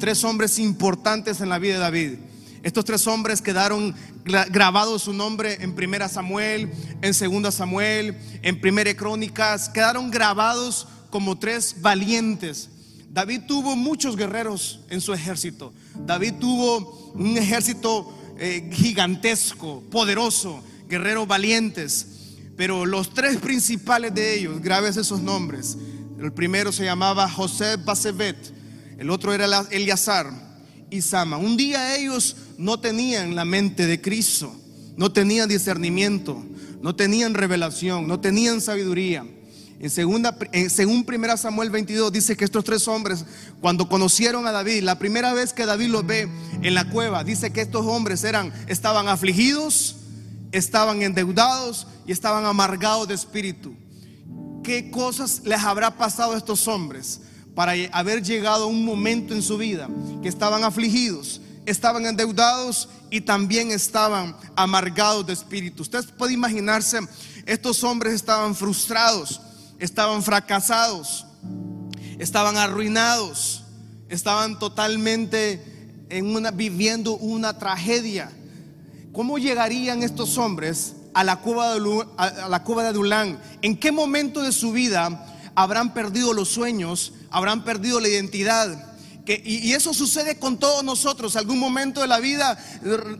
tres 0.00 0.24
hombres 0.24 0.58
importantes 0.58 1.40
en 1.40 1.50
la 1.50 1.58
vida 1.58 1.74
de 1.74 1.80
David. 1.80 2.12
Estos 2.64 2.86
tres 2.86 3.06
hombres 3.06 3.42
quedaron 3.42 3.94
grabados 4.24 5.02
su 5.02 5.12
nombre 5.12 5.58
en 5.60 5.74
Primera 5.74 6.08
Samuel, 6.08 6.72
en 7.02 7.12
Segunda 7.12 7.52
Samuel, 7.52 8.16
en 8.40 8.58
Primera 8.58 8.96
Crónicas, 8.96 9.68
quedaron 9.68 10.10
grabados 10.10 10.88
como 11.10 11.38
tres 11.38 11.76
valientes. 11.82 12.70
David 13.10 13.42
tuvo 13.46 13.76
muchos 13.76 14.16
guerreros 14.16 14.80
en 14.88 15.02
su 15.02 15.12
ejército. 15.12 15.74
David 16.06 16.36
tuvo 16.40 17.12
un 17.14 17.36
ejército 17.36 18.16
eh, 18.38 18.70
gigantesco, 18.72 19.82
poderoso, 19.90 20.64
guerreros 20.88 21.28
valientes. 21.28 22.06
Pero 22.56 22.86
los 22.86 23.12
tres 23.12 23.36
principales 23.36 24.14
de 24.14 24.38
ellos, 24.38 24.62
graves 24.62 24.96
esos 24.96 25.20
nombres. 25.20 25.76
El 26.18 26.32
primero 26.32 26.72
se 26.72 26.86
llamaba 26.86 27.28
José 27.28 27.76
Basebet, 27.76 28.38
el 28.96 29.10
otro 29.10 29.34
era 29.34 29.66
Eliazar 29.70 30.30
y 30.88 31.02
Sama. 31.02 31.36
Un 31.36 31.58
día 31.58 31.96
ellos 31.96 32.36
no 32.58 32.80
tenían 32.80 33.34
la 33.34 33.44
mente 33.44 33.86
de 33.86 34.00
Cristo, 34.00 34.54
no 34.96 35.12
tenían 35.12 35.48
discernimiento, 35.48 36.42
no 36.80 36.94
tenían 36.94 37.34
revelación, 37.34 38.06
no 38.06 38.20
tenían 38.20 38.60
sabiduría. 38.60 39.26
En 39.80 39.90
segunda, 39.90 40.36
según 40.68 41.04
1 41.06 41.36
Samuel 41.36 41.70
22 41.70 42.12
dice 42.12 42.36
que 42.36 42.44
estos 42.44 42.64
tres 42.64 42.86
hombres, 42.88 43.24
cuando 43.60 43.88
conocieron 43.88 44.46
a 44.46 44.52
David, 44.52 44.82
la 44.82 44.98
primera 44.98 45.34
vez 45.34 45.52
que 45.52 45.66
David 45.66 45.88
los 45.88 46.06
ve 46.06 46.28
en 46.62 46.74
la 46.74 46.88
cueva, 46.88 47.24
dice 47.24 47.52
que 47.52 47.60
estos 47.60 47.84
hombres 47.84 48.24
eran, 48.24 48.52
estaban 48.66 49.08
afligidos, 49.08 49.96
estaban 50.52 51.02
endeudados 51.02 51.86
y 52.06 52.12
estaban 52.12 52.44
amargados 52.44 53.08
de 53.08 53.14
espíritu. 53.14 53.74
¿Qué 54.62 54.90
cosas 54.90 55.42
les 55.44 55.60
habrá 55.60 55.96
pasado 55.96 56.32
a 56.32 56.38
estos 56.38 56.66
hombres 56.68 57.20
para 57.54 57.72
haber 57.92 58.22
llegado 58.22 58.64
a 58.64 58.68
un 58.68 58.84
momento 58.84 59.34
en 59.34 59.42
su 59.42 59.58
vida 59.58 59.88
que 60.22 60.28
estaban 60.28 60.64
afligidos, 60.64 61.40
estaban 61.66 62.06
endeudados 62.06 62.88
y 63.10 63.20
también 63.20 63.70
estaban 63.70 64.36
amargados 64.56 65.26
de 65.26 65.32
espíritu? 65.32 65.82
Usted 65.82 66.04
puede 66.16 66.32
imaginarse, 66.32 67.00
estos 67.46 67.84
hombres 67.84 68.14
estaban 68.14 68.54
frustrados, 68.54 69.40
estaban 69.78 70.22
fracasados, 70.22 71.26
estaban 72.18 72.56
arruinados, 72.56 73.64
estaban 74.08 74.58
totalmente 74.58 76.04
en 76.08 76.34
una, 76.34 76.50
viviendo 76.50 77.16
una 77.16 77.58
tragedia 77.58 78.30
¿Cómo 79.14 79.38
llegarían 79.38 80.02
estos 80.02 80.38
hombres 80.38 80.96
a 81.14 81.22
la 81.22 81.36
cueva 81.36 81.72
de, 81.72 82.04
a 82.16 82.48
la 82.48 82.64
cueva 82.64 82.82
de 82.82 82.88
Adulán? 82.88 83.38
¿En 83.62 83.78
qué 83.78 83.92
momento 83.92 84.42
de 84.42 84.50
su 84.50 84.72
vida 84.72 85.24
habrán 85.54 85.94
perdido 85.94 86.32
los 86.32 86.48
sueños? 86.48 87.12
¿Habrán 87.30 87.62
perdido 87.62 88.00
la 88.00 88.08
identidad? 88.08 88.93
Que, 89.24 89.40
y, 89.44 89.68
y, 89.68 89.72
eso 89.72 89.94
sucede 89.94 90.38
con 90.38 90.58
todos 90.58 90.84
nosotros. 90.84 91.36
Algún 91.36 91.58
momento 91.58 92.02
de 92.02 92.08
la 92.08 92.20
vida 92.20 92.58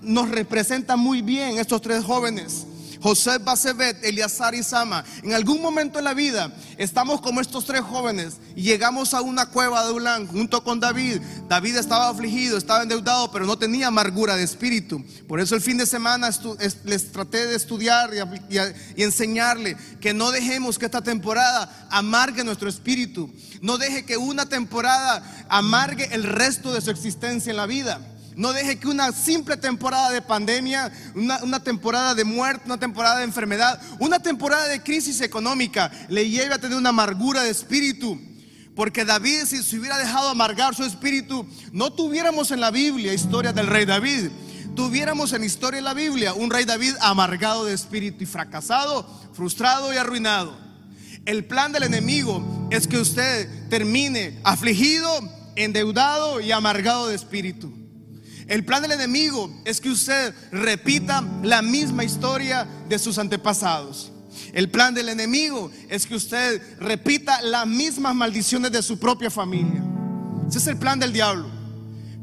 nos 0.02 0.28
representa 0.28 0.96
muy 0.96 1.22
bien 1.22 1.58
estos 1.58 1.80
tres 1.80 2.04
jóvenes. 2.04 2.66
José 3.04 3.36
Basebet, 3.36 4.02
Eliazar 4.02 4.54
y 4.54 4.62
Sama. 4.62 5.04
En 5.22 5.34
algún 5.34 5.60
momento 5.60 5.98
en 5.98 6.06
la 6.06 6.14
vida 6.14 6.50
estamos 6.78 7.20
como 7.20 7.42
estos 7.42 7.66
tres 7.66 7.82
jóvenes 7.82 8.38
y 8.56 8.62
llegamos 8.62 9.12
a 9.12 9.20
una 9.20 9.44
cueva 9.44 9.84
de 9.84 9.92
Ulán 9.92 10.26
junto 10.26 10.64
con 10.64 10.80
David. 10.80 11.20
David 11.46 11.76
estaba 11.76 12.08
afligido, 12.08 12.56
estaba 12.56 12.82
endeudado, 12.82 13.30
pero 13.30 13.44
no 13.44 13.58
tenía 13.58 13.88
amargura 13.88 14.36
de 14.36 14.42
espíritu. 14.42 15.04
Por 15.28 15.38
eso 15.38 15.54
el 15.54 15.60
fin 15.60 15.76
de 15.76 15.84
semana 15.84 16.30
les 16.84 17.12
traté 17.12 17.46
de 17.46 17.56
estudiar 17.56 18.10
y, 18.14 18.56
y 18.96 19.02
enseñarle 19.02 19.76
que 20.00 20.14
no 20.14 20.30
dejemos 20.30 20.78
que 20.78 20.86
esta 20.86 21.02
temporada 21.02 21.86
amargue 21.90 22.42
nuestro 22.42 22.70
espíritu. 22.70 23.30
No 23.60 23.76
deje 23.76 24.06
que 24.06 24.16
una 24.16 24.46
temporada 24.46 25.46
amargue 25.50 26.08
el 26.12 26.22
resto 26.22 26.72
de 26.72 26.80
su 26.80 26.90
existencia 26.90 27.50
en 27.50 27.58
la 27.58 27.66
vida. 27.66 28.13
No 28.36 28.52
deje 28.52 28.78
que 28.78 28.88
una 28.88 29.12
simple 29.12 29.56
temporada 29.56 30.10
de 30.10 30.20
pandemia, 30.20 30.92
una, 31.14 31.60
temporada 31.60 32.14
de 32.14 32.24
muerte, 32.24 32.64
una 32.66 32.78
temporada 32.78 33.18
de 33.18 33.24
enfermedad, 33.24 33.80
una 34.00 34.18
temporada 34.18 34.66
de 34.66 34.82
crisis 34.82 35.20
económica 35.20 35.90
le 36.08 36.28
lleve 36.28 36.54
a 36.54 36.58
tener 36.58 36.76
una 36.76 36.88
amargura 36.88 37.42
de 37.42 37.50
espíritu. 37.50 38.20
Porque 38.74 39.04
David, 39.04 39.44
si 39.46 39.62
se 39.62 39.78
hubiera 39.78 39.98
dejado 39.98 40.28
amargar 40.28 40.74
su 40.74 40.84
espíritu, 40.84 41.46
no 41.70 41.92
tuviéramos 41.92 42.50
en 42.50 42.60
la 42.60 42.72
Biblia 42.72 43.14
historia 43.14 43.52
del 43.52 43.68
rey 43.68 43.84
David. 43.84 44.30
Tuviéramos 44.74 45.32
en 45.32 45.44
historia 45.44 45.78
de 45.78 45.84
la 45.84 45.94
Biblia 45.94 46.34
un 46.34 46.50
rey 46.50 46.64
David 46.64 46.94
amargado 47.00 47.64
de 47.64 47.74
espíritu 47.74 48.24
y 48.24 48.26
fracasado, 48.26 49.08
frustrado 49.32 49.94
y 49.94 49.96
arruinado. 49.96 50.58
El 51.24 51.44
plan 51.44 51.70
del 51.70 51.84
enemigo 51.84 52.68
es 52.70 52.88
que 52.88 52.98
usted 52.98 53.68
termine 53.68 54.40
afligido, 54.42 55.08
endeudado 55.54 56.40
y 56.40 56.50
amargado 56.50 57.06
de 57.06 57.14
espíritu. 57.14 57.83
El 58.46 58.64
plan 58.64 58.82
del 58.82 58.92
enemigo 58.92 59.50
es 59.64 59.80
que 59.80 59.90
usted 59.90 60.34
repita 60.52 61.22
la 61.42 61.62
misma 61.62 62.04
historia 62.04 62.66
de 62.88 62.98
sus 62.98 63.18
antepasados. 63.18 64.12
El 64.52 64.70
plan 64.70 64.94
del 64.94 65.08
enemigo 65.08 65.70
es 65.88 66.06
que 66.06 66.14
usted 66.14 66.60
repita 66.78 67.40
las 67.42 67.66
mismas 67.66 68.14
maldiciones 68.14 68.72
de 68.72 68.82
su 68.82 68.98
propia 68.98 69.30
familia. 69.30 69.82
Ese 70.48 70.58
es 70.58 70.66
el 70.66 70.76
plan 70.76 70.98
del 70.98 71.12
diablo. 71.12 71.48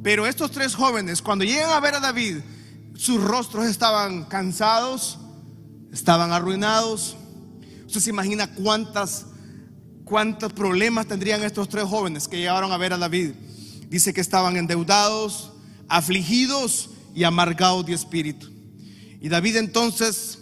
Pero 0.04 0.28
estos 0.28 0.52
tres 0.52 0.76
jóvenes, 0.76 1.22
cuando 1.22 1.46
llegan 1.46 1.72
a 1.72 1.80
ver 1.80 1.96
a 1.96 2.00
David, 2.00 2.38
sus 2.96 3.22
rostros 3.24 3.66
estaban 3.66 4.26
cansados, 4.26 5.20
estaban 5.92 6.32
arruinados. 6.32 7.18
Usted 7.86 8.00
se 8.00 8.10
imagina 8.10 8.54
cuántas, 8.54 9.26
cuántos 10.06 10.54
problemas 10.54 11.08
tendrían 11.08 11.44
estos 11.44 11.70
tres 11.70 11.86
jóvenes 11.86 12.28
que 12.28 12.38
llegaron 12.38 12.72
a 12.72 12.78
ver 12.78 12.94
a 12.94 12.98
David. 12.98 13.32
Dice 13.90 14.14
que 14.14 14.22
estaban 14.22 14.56
endeudados, 14.56 15.52
afligidos 15.92 16.90
y 17.14 17.26
amargados 17.26 17.86
de 17.86 17.94
espíritu. 17.94 18.50
Y 19.20 19.28
David 19.28 19.58
entonces 19.58 20.40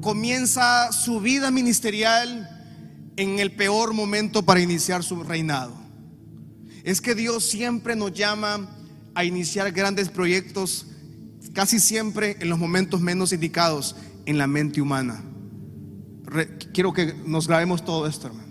comienza 0.00 0.92
su 0.92 1.20
vida 1.20 1.50
ministerial 1.50 2.48
en 3.16 3.40
el 3.40 3.50
peor 3.50 3.92
momento 3.92 4.44
para 4.44 4.60
iniciar 4.60 5.02
su 5.02 5.24
reinado. 5.24 5.74
Es 6.84 7.00
que 7.00 7.16
Dios 7.16 7.44
siempre 7.44 7.96
nos 7.96 8.12
llama 8.12 8.70
a 9.14 9.24
iniciar 9.24 9.72
grandes 9.72 10.08
proyectos, 10.08 10.86
casi 11.52 11.80
siempre 11.80 12.36
en 12.38 12.48
los 12.48 12.58
momentos 12.58 13.00
menos 13.00 13.32
indicados 13.32 13.96
en 14.24 14.38
la 14.38 14.46
mente 14.46 14.80
humana. 14.80 15.20
quiero 16.72 16.92
que 16.92 17.12
nos 17.26 17.48
grabemos 17.48 17.84
todo 17.84 18.06
esto, 18.06 18.28
hermano. 18.28 18.48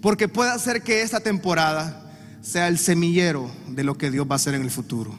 Porque 0.00 0.26
puede 0.26 0.50
hacer 0.50 0.82
que 0.82 1.02
esta 1.02 1.20
temporada 1.20 2.12
sea 2.42 2.66
el 2.66 2.78
semillero 2.78 3.48
de 3.68 3.84
lo 3.84 3.96
que 3.96 4.10
Dios 4.10 4.26
va 4.28 4.34
a 4.34 4.36
hacer 4.36 4.54
en 4.54 4.62
el 4.62 4.70
futuro. 4.70 5.16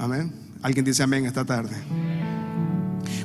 Amén. 0.00 0.32
Alguien 0.62 0.82
dice 0.82 1.02
amén 1.02 1.26
esta 1.26 1.44
tarde. 1.44 1.76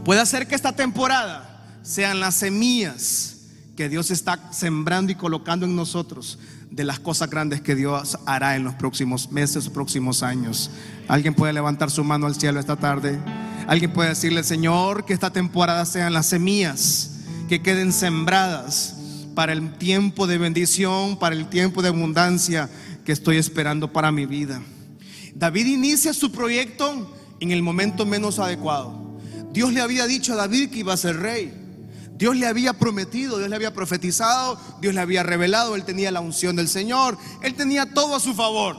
Puede 0.04 0.26
ser 0.26 0.46
que 0.46 0.56
esta 0.56 0.74
temporada 0.74 1.80
sean 1.84 2.20
las 2.20 2.36
semillas 2.36 3.38
que 3.78 3.88
Dios 3.88 4.12
está 4.12 4.52
sembrando 4.52 5.12
y 5.12 5.16
colocando 5.16 5.66
en 5.66 5.76
nosotros 5.76 6.38
de 6.70 6.84
las 6.84 7.00
cosas 7.00 7.30
grandes 7.30 7.62
que 7.62 7.76
Dios 7.76 8.20
hará 8.26 8.58
en 8.58 8.66
los 8.66 8.76
próximos 8.76 9.32
meses, 9.32 9.70
próximos 9.70 10.22
años. 10.22 10.70
Alguien 11.08 11.34
puede 11.34 11.54
levantar 11.54 11.90
su 11.90 12.04
mano 12.04 12.26
al 12.26 12.36
cielo 12.36 12.60
esta 12.60 12.76
tarde. 12.76 13.20
Alguien 13.68 13.94
puede 13.94 14.10
decirle, 14.10 14.44
Señor, 14.44 15.06
que 15.06 15.14
esta 15.14 15.32
temporada 15.32 15.86
sean 15.86 16.12
las 16.14 16.26
semillas 16.26 17.22
que 17.48 17.62
queden 17.62 17.94
sembradas 17.94 18.96
para 19.34 19.54
el 19.54 19.78
tiempo 19.78 20.28
de 20.28 20.38
bendición, 20.38 21.18
para 21.18 21.36
el 21.36 21.48
tiempo 21.48 21.82
de 21.82 21.88
abundancia 21.88 22.70
que 23.06 23.14
estoy 23.14 23.38
esperando 23.38 23.94
para 23.94 24.12
mi 24.12 24.26
vida. 24.26 24.60
David 25.36 25.68
inicia 25.68 26.14
su 26.14 26.32
proyecto 26.32 27.14
en 27.42 27.52
el 27.52 27.62
momento 27.62 28.06
menos 28.06 28.40
adecuado. 28.40 29.20
Dios 29.52 29.74
le 29.74 29.82
había 29.82 30.08
dicho 30.08 30.34
a 30.34 30.38
David 30.38 30.70
que 30.70 30.80
iba 30.80 30.94
a 30.94 30.98
ser 30.98 31.18
rey. 31.18 31.54
Dios 32.18 32.38
le 32.38 32.48
había 32.48 32.74
prometido, 32.74 33.38
Dios 33.38 33.50
le 33.50 33.56
había 33.58 33.74
profetizado, 33.74 34.58
Dios 34.80 34.94
le 34.94 35.02
había 35.02 35.24
revelado, 35.24 35.76
él 35.76 35.84
tenía 35.84 36.12
la 36.12 36.22
unción 36.22 36.56
del 36.56 36.70
Señor, 36.70 37.18
él 37.44 37.54
tenía 37.54 37.94
todo 37.94 38.16
a 38.16 38.22
su 38.22 38.34
favor. 38.34 38.78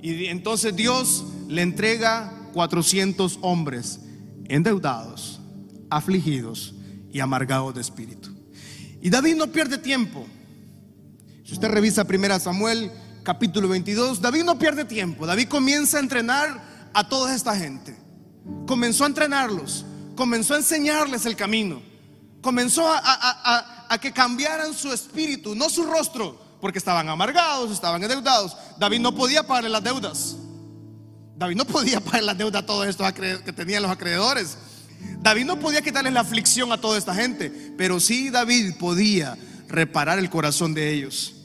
Y 0.00 0.26
entonces 0.26 0.74
Dios 0.76 1.24
le 1.48 1.62
entrega 1.62 2.32
400 2.52 3.40
hombres 3.42 3.98
endeudados, 4.48 5.40
afligidos 5.90 6.74
y 7.12 7.18
amargados 7.18 7.74
de 7.74 7.80
espíritu. 7.80 8.30
Y 9.00 9.10
David 9.10 9.34
no 9.34 9.48
pierde 9.48 9.78
tiempo. 9.78 10.24
Si 11.44 11.54
usted 11.54 11.68
revisa 11.68 12.06
1 12.08 12.38
Samuel 12.38 12.92
capítulo 13.22 13.68
22, 13.68 14.20
David 14.20 14.44
no 14.44 14.58
pierde 14.58 14.84
tiempo. 14.84 15.26
David 15.26 15.48
comienza 15.48 15.98
a 15.98 16.00
entrenar 16.00 16.90
a 16.92 17.08
toda 17.08 17.34
esta 17.34 17.56
gente. 17.56 17.96
Comenzó 18.66 19.04
a 19.04 19.08
entrenarlos, 19.08 19.84
comenzó 20.16 20.54
a 20.54 20.58
enseñarles 20.58 21.26
el 21.26 21.36
camino, 21.36 21.80
comenzó 22.40 22.86
a, 22.90 23.86
a 23.88 23.98
que 23.98 24.12
cambiaran 24.12 24.74
su 24.74 24.92
espíritu, 24.92 25.54
no 25.54 25.70
su 25.70 25.84
rostro, 25.84 26.40
porque 26.60 26.78
estaban 26.78 27.08
amargados, 27.08 27.70
estaban 27.70 28.02
endeudados. 28.02 28.56
David 28.78 29.00
no 29.00 29.14
podía 29.14 29.46
pagar 29.46 29.70
las 29.70 29.82
deudas. 29.82 30.36
David 31.36 31.56
no 31.56 31.64
podía 31.64 32.00
pagar 32.00 32.22
las 32.22 32.38
deudas 32.38 32.62
a 32.62 32.66
todos 32.66 32.86
estos 32.86 33.12
que 33.12 33.52
tenían 33.52 33.82
los 33.82 33.90
acreedores. 33.90 34.56
David 35.20 35.44
no 35.44 35.58
podía 35.58 35.82
quitarles 35.82 36.12
la 36.12 36.20
aflicción 36.20 36.72
a 36.72 36.80
toda 36.80 36.98
esta 36.98 37.14
gente, 37.14 37.50
pero 37.76 38.00
sí 38.00 38.30
David 38.30 38.74
podía 38.78 39.36
reparar 39.68 40.18
el 40.18 40.30
corazón 40.30 40.74
de 40.74 40.92
ellos. 40.92 41.41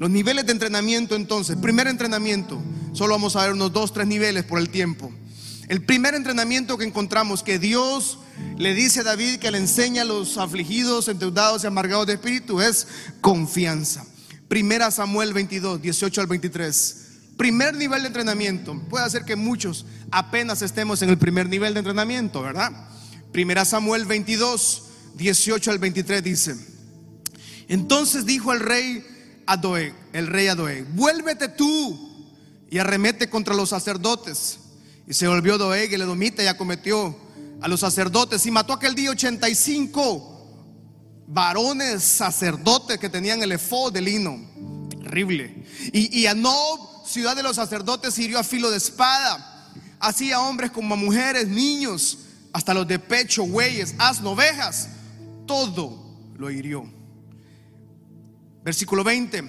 Los 0.00 0.08
niveles 0.08 0.46
de 0.46 0.52
entrenamiento 0.52 1.14
entonces, 1.14 1.58
primer 1.58 1.86
entrenamiento, 1.86 2.58
solo 2.94 3.12
vamos 3.12 3.36
a 3.36 3.42
ver 3.42 3.52
unos 3.52 3.70
dos, 3.70 3.92
tres 3.92 4.06
niveles 4.06 4.44
por 4.44 4.58
el 4.58 4.70
tiempo. 4.70 5.12
El 5.68 5.84
primer 5.84 6.14
entrenamiento 6.14 6.78
que 6.78 6.86
encontramos 6.86 7.42
que 7.42 7.58
Dios 7.58 8.18
le 8.56 8.72
dice 8.72 9.00
a 9.00 9.02
David 9.02 9.40
que 9.40 9.50
le 9.50 9.58
enseña 9.58 10.00
a 10.00 10.06
los 10.06 10.38
afligidos, 10.38 11.08
endeudados 11.08 11.64
y 11.64 11.66
amargados 11.66 12.06
de 12.06 12.14
espíritu 12.14 12.62
es 12.62 12.88
confianza. 13.20 14.06
Primera 14.48 14.90
Samuel 14.90 15.34
22, 15.34 15.82
18 15.82 16.20
al 16.22 16.26
23. 16.28 17.06
Primer 17.36 17.74
nivel 17.74 18.00
de 18.00 18.06
entrenamiento. 18.06 18.80
Puede 18.88 19.10
ser 19.10 19.26
que 19.26 19.36
muchos 19.36 19.84
apenas 20.10 20.62
estemos 20.62 21.02
en 21.02 21.10
el 21.10 21.18
primer 21.18 21.46
nivel 21.46 21.74
de 21.74 21.80
entrenamiento, 21.80 22.40
¿verdad? 22.40 22.72
Primera 23.32 23.66
Samuel 23.66 24.06
22, 24.06 24.82
18 25.16 25.70
al 25.70 25.78
23 25.78 26.24
dice. 26.24 26.56
Entonces 27.68 28.24
dijo 28.24 28.54
el 28.54 28.60
rey 28.60 29.04
Adoe, 29.50 29.92
el 30.12 30.28
rey 30.28 30.46
Adoe, 30.46 30.84
vuélvete 30.94 31.48
tú 31.48 32.08
y 32.70 32.78
arremete 32.78 33.28
contra 33.28 33.54
los 33.54 33.70
sacerdotes. 33.70 34.60
Y 35.08 35.14
se 35.14 35.26
volvió 35.26 35.58
Doeg, 35.58 35.92
el 35.92 36.02
edomita, 36.02 36.42
y 36.42 36.46
acometió 36.46 37.16
a 37.60 37.66
los 37.66 37.80
sacerdotes 37.80 38.46
y 38.46 38.52
mató 38.52 38.72
aquel 38.72 38.94
día 38.94 39.10
85 39.10 40.36
varones 41.26 42.04
sacerdotes 42.04 42.98
que 42.98 43.08
tenían 43.08 43.42
el 43.42 43.50
efod 43.50 43.92
de 43.92 44.00
lino. 44.00 44.38
Terrible. 44.88 45.64
Y, 45.92 46.20
y 46.20 46.26
a 46.26 46.34
Nob 46.34 47.04
ciudad 47.04 47.34
de 47.34 47.42
los 47.42 47.56
sacerdotes 47.56 48.16
hirió 48.20 48.38
a 48.38 48.44
filo 48.44 48.70
de 48.70 48.76
espada. 48.76 49.68
Así 49.98 50.30
a 50.30 50.40
hombres 50.40 50.70
como 50.70 50.94
a 50.94 50.96
mujeres, 50.96 51.48
niños, 51.48 52.18
hasta 52.52 52.72
los 52.72 52.86
de 52.86 53.00
pecho, 53.00 53.44
bueyes, 53.44 53.96
asno, 53.98 54.30
ovejas. 54.30 54.90
Todo 55.44 56.20
lo 56.38 56.52
hirió. 56.52 56.99
Versículo 58.64 59.04
20. 59.04 59.44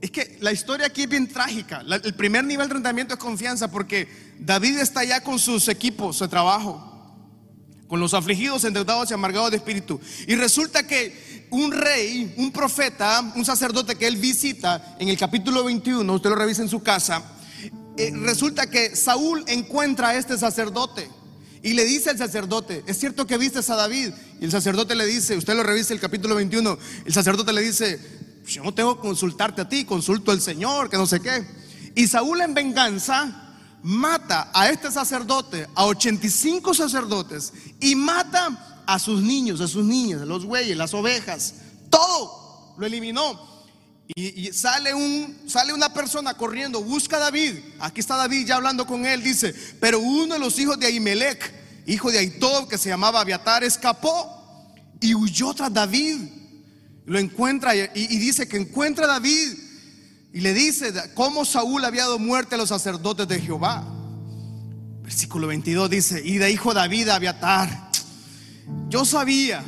Es 0.00 0.10
que 0.10 0.38
la 0.40 0.52
historia 0.52 0.86
aquí 0.86 1.02
es 1.02 1.08
bien 1.08 1.28
trágica. 1.28 1.82
el 2.02 2.14
primer 2.14 2.44
nivel 2.44 2.68
de 2.68 2.74
tratamiento 2.74 3.14
es 3.14 3.20
confianza 3.20 3.70
porque 3.70 4.08
David 4.38 4.78
está 4.78 5.04
ya 5.04 5.22
con 5.22 5.38
sus 5.38 5.68
equipos 5.68 6.18
de 6.18 6.28
trabajo, 6.28 6.86
con 7.86 8.00
los 8.00 8.14
afligidos, 8.14 8.64
endeudados 8.64 9.10
y 9.10 9.14
amargados 9.14 9.50
de 9.50 9.58
espíritu. 9.58 10.00
Y 10.26 10.36
resulta 10.36 10.86
que 10.86 11.46
un 11.50 11.72
rey, 11.72 12.34
un 12.38 12.50
profeta, 12.50 13.32
un 13.36 13.44
sacerdote 13.44 13.96
que 13.96 14.06
él 14.06 14.16
visita 14.16 14.96
en 14.98 15.08
el 15.08 15.18
capítulo 15.18 15.64
21, 15.64 16.10
usted 16.12 16.30
lo 16.30 16.36
revisa 16.36 16.62
en 16.62 16.68
su 16.68 16.82
casa, 16.82 17.22
eh, 17.96 18.12
resulta 18.14 18.70
que 18.70 18.96
Saúl 18.96 19.44
encuentra 19.48 20.10
a 20.10 20.14
este 20.14 20.38
sacerdote 20.38 21.10
y 21.62 21.74
le 21.74 21.84
dice 21.84 22.10
al 22.10 22.18
sacerdote, 22.18 22.82
es 22.86 22.98
cierto 22.98 23.26
que 23.26 23.36
vistes 23.36 23.68
a 23.70 23.76
David, 23.76 24.12
y 24.40 24.44
el 24.44 24.50
sacerdote 24.50 24.94
le 24.94 25.06
dice, 25.06 25.36
usted 25.36 25.54
lo 25.54 25.62
revisa 25.62 25.92
el 25.92 26.00
capítulo 26.00 26.34
21, 26.34 26.78
el 27.04 27.12
sacerdote 27.12 27.52
le 27.52 27.60
dice, 27.60 28.00
yo 28.46 28.64
no 28.64 28.72
tengo 28.72 28.96
que 28.96 29.02
consultarte 29.02 29.60
a 29.60 29.68
ti, 29.68 29.84
consulto 29.84 30.30
al 30.30 30.40
Señor, 30.40 30.88
que 30.88 30.96
no 30.96 31.06
sé 31.06 31.20
qué. 31.20 31.46
Y 31.94 32.06
Saúl 32.06 32.40
en 32.40 32.54
venganza 32.54 33.56
mata 33.82 34.50
a 34.54 34.70
este 34.70 34.90
sacerdote, 34.90 35.66
a 35.74 35.86
85 35.86 36.74
sacerdotes, 36.74 37.52
y 37.80 37.94
mata 37.94 38.82
a 38.86 38.98
sus 38.98 39.22
niños, 39.22 39.60
a 39.60 39.68
sus 39.68 39.84
niñas, 39.84 40.22
a 40.22 40.26
los 40.26 40.44
bueyes, 40.44 40.76
las 40.76 40.94
ovejas, 40.94 41.54
todo 41.90 42.74
lo 42.78 42.86
eliminó. 42.86 43.49
Y, 44.14 44.52
sale, 44.52 44.92
un, 44.94 45.42
sale 45.46 45.72
una 45.72 45.92
persona 45.92 46.34
corriendo, 46.34 46.82
busca 46.82 47.16
a 47.16 47.20
David. 47.20 47.58
Aquí 47.78 48.00
está 48.00 48.16
David 48.16 48.46
ya 48.46 48.56
hablando 48.56 48.86
con 48.86 49.06
él. 49.06 49.22
Dice: 49.22 49.54
Pero 49.80 50.00
uno 50.00 50.34
de 50.34 50.40
los 50.40 50.58
hijos 50.58 50.78
de 50.78 50.86
Ahimelech, 50.86 51.52
hijo 51.86 52.10
de 52.10 52.18
Aitob, 52.18 52.68
que 52.68 52.78
se 52.78 52.88
llamaba 52.88 53.20
Abiatar, 53.20 53.62
escapó 53.64 54.74
y 55.00 55.14
huyó 55.14 55.54
tras 55.54 55.72
David. 55.72 56.18
Lo 57.06 57.18
encuentra 57.18 57.74
y, 57.74 57.88
y 57.94 58.18
dice 58.18 58.48
que 58.48 58.56
encuentra 58.56 59.04
a 59.04 59.08
David 59.08 59.54
y 60.32 60.40
le 60.40 60.54
dice 60.54 60.92
cómo 61.14 61.44
Saúl 61.44 61.84
había 61.84 62.02
dado 62.02 62.18
muerte 62.18 62.54
a 62.54 62.58
los 62.58 62.68
sacerdotes 62.68 63.26
de 63.28 63.40
Jehová. 63.40 63.84
Versículo 65.02 65.46
22 65.46 65.90
dice: 65.90 66.22
Y 66.24 66.38
de 66.38 66.50
hijo 66.50 66.74
David 66.74 67.08
a 67.08 67.16
Abiatar 67.16 67.90
yo 68.88 69.04
sabía 69.04 69.64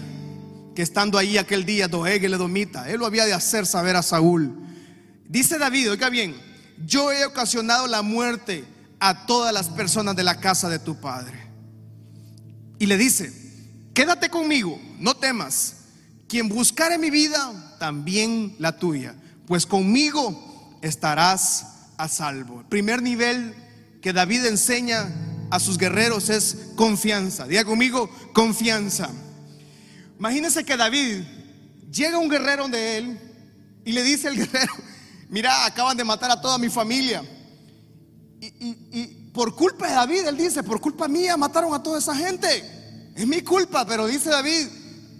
que 0.74 0.82
estando 0.82 1.18
ahí 1.18 1.38
aquel 1.38 1.64
día 1.64 1.88
Doeg 1.88 2.24
el 2.24 2.34
Edomita, 2.34 2.88
él 2.88 3.00
lo 3.00 3.06
había 3.06 3.26
de 3.26 3.34
hacer 3.34 3.66
saber 3.66 3.96
a 3.96 4.02
Saúl. 4.02 4.54
Dice 5.28 5.58
David, 5.58 5.92
oiga 5.92 6.08
bien, 6.08 6.34
yo 6.84 7.12
he 7.12 7.24
ocasionado 7.24 7.86
la 7.86 8.02
muerte 8.02 8.64
a 9.00 9.26
todas 9.26 9.52
las 9.52 9.68
personas 9.68 10.16
de 10.16 10.22
la 10.22 10.40
casa 10.40 10.68
de 10.68 10.78
tu 10.78 11.00
padre. 11.00 11.42
Y 12.78 12.86
le 12.86 12.96
dice, 12.96 13.32
quédate 13.94 14.28
conmigo, 14.28 14.80
no 14.98 15.14
temas. 15.14 15.76
Quien 16.28 16.48
buscare 16.48 16.98
mi 16.98 17.10
vida, 17.10 17.76
también 17.78 18.56
la 18.58 18.78
tuya, 18.78 19.14
pues 19.46 19.66
conmigo 19.66 20.78
estarás 20.82 21.66
a 21.98 22.08
salvo. 22.08 22.60
El 22.60 22.66
primer 22.66 23.02
nivel 23.02 23.54
que 24.00 24.12
David 24.12 24.46
enseña 24.46 25.08
a 25.50 25.60
sus 25.60 25.78
guerreros 25.78 26.30
es 26.30 26.56
confianza. 26.76 27.46
Diga 27.46 27.64
conmigo, 27.64 28.10
confianza. 28.32 29.10
Imagínense 30.22 30.64
que 30.64 30.76
David 30.76 31.24
llega 31.90 32.16
un 32.16 32.28
guerrero 32.28 32.68
de 32.68 32.96
él 32.96 33.18
y 33.84 33.90
le 33.90 34.04
dice 34.04 34.28
al 34.28 34.36
guerrero, 34.36 34.72
mira, 35.28 35.66
acaban 35.66 35.96
de 35.96 36.04
matar 36.04 36.30
a 36.30 36.40
toda 36.40 36.58
mi 36.58 36.68
familia. 36.68 37.24
Y, 38.40 39.30
por 39.34 39.56
culpa 39.56 39.88
de 39.88 39.94
David, 39.94 40.28
él 40.28 40.36
dice, 40.36 40.62
por 40.62 40.80
culpa 40.80 41.08
mía 41.08 41.36
mataron 41.36 41.74
a 41.74 41.82
toda 41.82 41.98
esa 41.98 42.14
gente. 42.14 43.12
Es 43.16 43.26
mi 43.26 43.40
culpa, 43.42 43.84
pero 43.84 44.06
dice 44.06 44.30
David, 44.30 44.68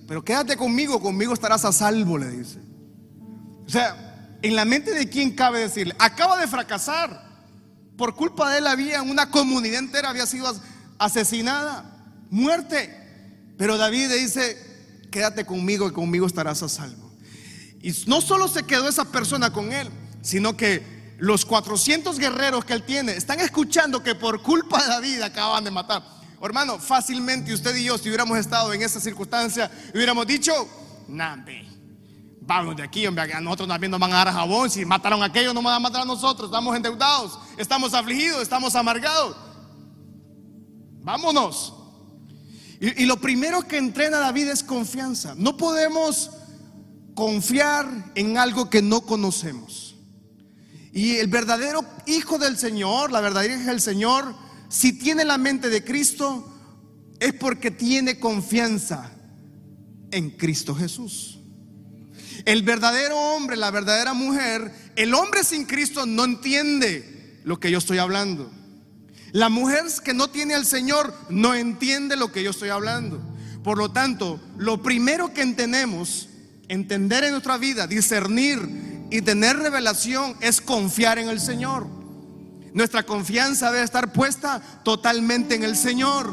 pero 0.06 0.24
quédate 0.24 0.56
conmigo, 0.56 1.00
conmigo 1.00 1.34
estarás 1.34 1.64
a 1.64 1.72
salvo, 1.72 2.16
le 2.16 2.30
dice. 2.30 2.60
O 3.66 3.68
sea, 3.68 4.38
en 4.40 4.54
la 4.54 4.64
mente 4.64 4.94
de 4.94 5.08
quién 5.08 5.32
cabe 5.34 5.58
decirle, 5.58 5.96
acaba 5.98 6.40
de 6.40 6.46
fracasar. 6.46 7.28
Por 7.96 8.14
culpa 8.14 8.52
de 8.52 8.58
él 8.58 8.68
había 8.68 9.02
una 9.02 9.32
comunidad 9.32 9.80
entera 9.80 10.10
había 10.10 10.26
sido 10.26 10.46
asesinada, 10.98 12.04
muerte. 12.30 13.54
Pero 13.58 13.76
David 13.78 14.06
le 14.06 14.18
dice, 14.18 14.71
quédate 15.12 15.46
conmigo 15.46 15.86
y 15.86 15.92
conmigo 15.92 16.26
estarás 16.26 16.64
a 16.64 16.68
salvo. 16.68 17.12
Y 17.80 17.92
no 18.06 18.20
solo 18.20 18.48
se 18.48 18.64
quedó 18.64 18.88
esa 18.88 19.04
persona 19.04 19.52
con 19.52 19.70
él, 19.70 19.88
sino 20.22 20.56
que 20.56 21.14
los 21.18 21.44
400 21.44 22.18
guerreros 22.18 22.64
que 22.64 22.72
él 22.72 22.82
tiene 22.82 23.12
están 23.12 23.38
escuchando 23.38 24.02
que 24.02 24.16
por 24.16 24.42
culpa 24.42 24.82
de 24.82 24.88
David 24.88 25.22
acaban 25.22 25.62
de 25.62 25.70
matar. 25.70 26.02
hermano, 26.42 26.80
fácilmente 26.80 27.54
usted 27.54 27.76
y 27.76 27.84
yo, 27.84 27.96
si 27.96 28.08
hubiéramos 28.08 28.36
estado 28.38 28.72
en 28.72 28.82
esa 28.82 28.98
circunstancia, 28.98 29.70
hubiéramos 29.94 30.26
dicho, 30.26 30.52
Nambe 31.06 31.68
Vamos 32.44 32.74
de 32.74 32.82
aquí, 32.82 33.06
hombre, 33.06 33.32
a 33.32 33.40
nosotros 33.40 33.68
también 33.68 33.92
nos 33.92 34.00
van 34.00 34.12
a 34.12 34.24
dar 34.24 34.32
jabón. 34.32 34.68
Si 34.68 34.84
mataron 34.84 35.22
a 35.22 35.26
aquellos, 35.26 35.54
no 35.54 35.62
van 35.62 35.74
a 35.74 35.78
matar 35.78 36.02
a 36.02 36.04
nosotros. 36.04 36.48
Estamos 36.48 36.74
endeudados, 36.74 37.38
estamos 37.56 37.94
afligidos, 37.94 38.42
estamos 38.42 38.74
amargados. 38.74 39.36
Vámonos. 41.02 41.81
Y, 42.82 43.06
lo 43.06 43.20
primero 43.20 43.68
que 43.68 43.78
entrena 43.78 44.18
David 44.18 44.48
es 44.48 44.64
confianza. 44.64 45.36
No 45.38 45.56
podemos 45.56 46.32
confiar 47.14 48.10
en 48.16 48.36
algo 48.36 48.68
que 48.70 48.82
no 48.82 49.02
conocemos. 49.02 49.94
Y 50.92 51.18
el 51.18 51.28
verdadero 51.28 51.84
hijo 52.06 52.38
del 52.38 52.58
Señor, 52.58 53.12
la 53.12 53.20
verdadera 53.20 53.54
hija 53.54 53.70
del 53.70 53.80
Señor, 53.80 54.34
si 54.68 54.92
tiene 54.98 55.24
la 55.24 55.38
mente 55.38 55.70
de 55.70 55.84
Cristo, 55.84 56.52
es 57.20 57.32
porque 57.34 57.70
tiene 57.70 58.18
confianza 58.18 59.12
en 60.10 60.30
Cristo 60.30 60.74
Jesús. 60.74 61.38
El 62.44 62.64
verdadero 62.64 63.16
hombre, 63.16 63.56
la 63.56 63.70
verdadera 63.70 64.12
mujer, 64.12 64.74
el 64.96 65.14
hombre 65.14 65.44
sin 65.44 65.66
Cristo 65.66 66.04
no 66.04 66.24
entiende 66.24 67.40
lo 67.44 67.60
que 67.60 67.70
yo 67.70 67.78
estoy 67.78 67.98
hablando. 67.98 68.50
La 69.32 69.48
mujer 69.48 69.84
que 70.04 70.12
no 70.12 70.28
tiene 70.28 70.54
al 70.54 70.66
Señor 70.66 71.14
no 71.30 71.54
entiende 71.54 72.16
lo 72.16 72.30
que 72.30 72.42
yo 72.42 72.50
estoy 72.50 72.68
hablando. 72.68 73.18
Por 73.64 73.78
lo 73.78 73.90
tanto, 73.90 74.38
lo 74.58 74.82
primero 74.82 75.32
que 75.32 75.40
entendemos, 75.40 76.28
entender 76.68 77.24
en 77.24 77.32
nuestra 77.32 77.56
vida, 77.56 77.86
discernir 77.86 79.06
y 79.10 79.22
tener 79.22 79.56
revelación 79.58 80.36
es 80.40 80.60
confiar 80.60 81.18
en 81.18 81.30
el 81.30 81.40
Señor. 81.40 81.86
Nuestra 82.74 83.04
confianza 83.04 83.70
debe 83.70 83.84
estar 83.84 84.12
puesta 84.12 84.60
totalmente 84.84 85.54
en 85.54 85.64
el 85.64 85.76
Señor. 85.76 86.30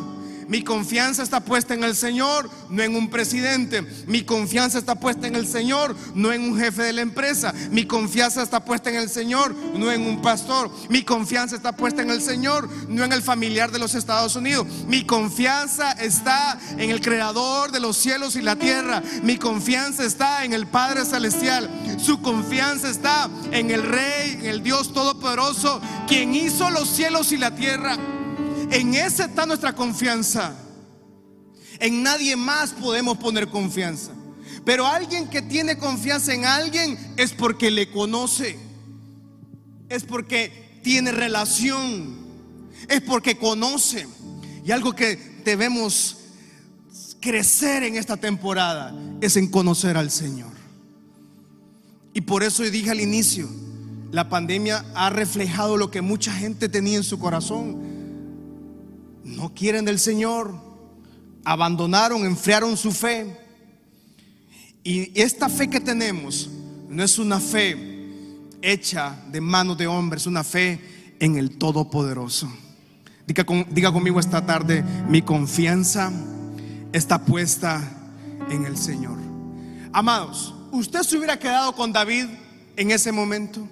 Mi 0.50 0.64
confianza 0.64 1.22
está 1.22 1.42
puesta 1.42 1.76
en 1.76 1.84
el 1.84 1.96
Señor, 1.96 2.50
no 2.70 2.82
en 2.82 2.96
un 2.96 3.12
presidente. 3.12 3.84
Mi 4.08 4.24
confianza 4.24 4.80
está 4.80 4.96
puesta 4.96 5.28
en 5.28 5.36
el 5.36 5.46
Señor, 5.46 5.96
no 6.16 6.34
en 6.34 6.42
un 6.42 6.60
jefe 6.60 6.82
de 6.82 6.92
la 6.92 7.02
empresa. 7.02 7.54
Mi 7.70 7.86
confianza 7.86 8.42
está 8.42 8.66
puesta 8.66 8.90
en 8.90 8.96
el 8.96 9.10
Señor, 9.10 9.54
no 9.54 9.92
en 9.92 10.02
un 10.02 10.24
pastor. 10.24 10.72
Mi 10.90 11.04
confianza 11.04 11.56
está 11.56 11.74
puesta 11.74 12.02
en 12.02 12.10
el 12.10 12.24
Señor, 12.24 12.68
no 12.90 13.04
en 13.04 13.14
el 13.14 13.22
familiar 13.22 13.72
de 13.72 13.78
los 13.78 13.94
Estados 13.94 14.36
Unidos. 14.36 14.66
Mi 14.88 15.06
confianza 15.06 15.92
está 15.92 16.60
en 16.80 16.90
el 16.90 17.00
creador 17.00 17.72
de 17.72 17.80
los 17.80 17.96
cielos 17.96 18.36
y 18.36 18.42
la 18.42 18.56
tierra. 18.56 19.04
Mi 19.22 19.38
confianza 19.38 20.04
está 20.04 20.46
en 20.46 20.54
el 20.54 20.66
Padre 20.66 21.06
celestial. 21.06 21.70
Su 22.00 22.24
confianza 22.24 22.90
está 22.90 23.30
en 23.52 23.70
el 23.70 23.84
Rey, 23.84 24.40
en 24.40 24.48
el 24.48 24.64
Dios 24.64 24.94
todopoderoso, 24.94 25.80
quien 26.08 26.34
hizo 26.34 26.72
los 26.72 26.90
cielos 26.90 27.32
y 27.34 27.38
la 27.38 27.54
tierra. 27.54 28.00
En 28.72 28.94
ese 28.94 29.24
está 29.24 29.46
nuestra 29.46 29.74
confianza. 29.74 30.56
En 31.80 32.04
nadie 32.04 32.36
más 32.36 32.72
podemos 32.72 33.18
poner 33.18 33.48
confianza. 33.48 34.12
Pero 34.66 34.86
alguien 34.86 35.28
que 35.30 35.42
tiene 35.42 35.78
confianza 35.78 36.34
en 36.34 36.46
alguien 36.46 36.98
es 37.18 37.32
porque 37.34 37.72
le 37.72 37.90
conoce. 37.90 38.58
Es 39.88 40.04
porque 40.04 40.80
tiene 40.84 41.12
relación. 41.12 42.18
Es 42.88 43.02
porque 43.02 43.38
conoce. 43.38 44.08
Y 44.66 44.72
algo 44.72 44.94
que 44.94 45.16
debemos 45.44 46.18
crecer 47.20 47.84
en 47.84 47.96
esta 47.96 48.18
temporada 48.18 48.94
es 49.22 49.36
en 49.36 49.48
conocer 49.48 49.98
al 49.98 50.12
Señor. 50.12 50.52
Y 52.14 52.22
por 52.22 52.44
eso 52.44 52.64
dije 52.64 52.92
al 52.92 53.00
inicio, 53.00 53.50
la 54.12 54.30
pandemia 54.30 54.86
ha 54.96 55.10
reflejado 55.10 55.78
lo 55.78 55.92
que 55.92 56.02
mucha 56.02 56.34
gente 56.34 56.70
tenía 56.70 56.98
en 56.98 57.04
su 57.04 57.20
corazón 57.20 57.89
no 59.24 59.54
quieren 59.54 59.86
del 59.86 60.00
Señor, 60.00 60.54
abandonaron, 61.44 62.26
enfriaron 62.26 62.78
su 62.78 62.92
fe. 62.92 63.38
Y 64.84 65.20
esta 65.20 65.50
fe 65.50 65.70
que 65.70 65.80
tenemos 65.80 66.50
no 66.88 67.04
es 67.04 67.20
una 67.20 67.40
fe 67.40 67.78
hecha 68.62 69.16
de 69.32 69.42
manos 69.42 69.78
de 69.78 69.88
hombres, 69.88 70.24
es 70.24 70.28
una 70.28 70.44
fe 70.44 70.80
en 71.20 71.38
el 71.38 71.58
Todopoderoso. 71.58 72.52
Diga, 73.28 73.92
conmigo 73.94 74.20
esta 74.20 74.46
tarde, 74.46 74.84
mi 75.08 75.22
confianza 75.22 76.12
está 76.92 77.24
puesta 77.24 77.82
en 78.50 78.66
el 78.66 78.76
Señor. 78.76 79.20
Amados, 79.94 80.56
¿usted 80.72 81.02
se 81.02 81.18
hubiera 81.18 81.38
quedado 81.38 81.76
con 81.76 81.94
David 81.94 82.26
en 82.76 82.90
ese 82.92 83.12
momento? 83.12 83.68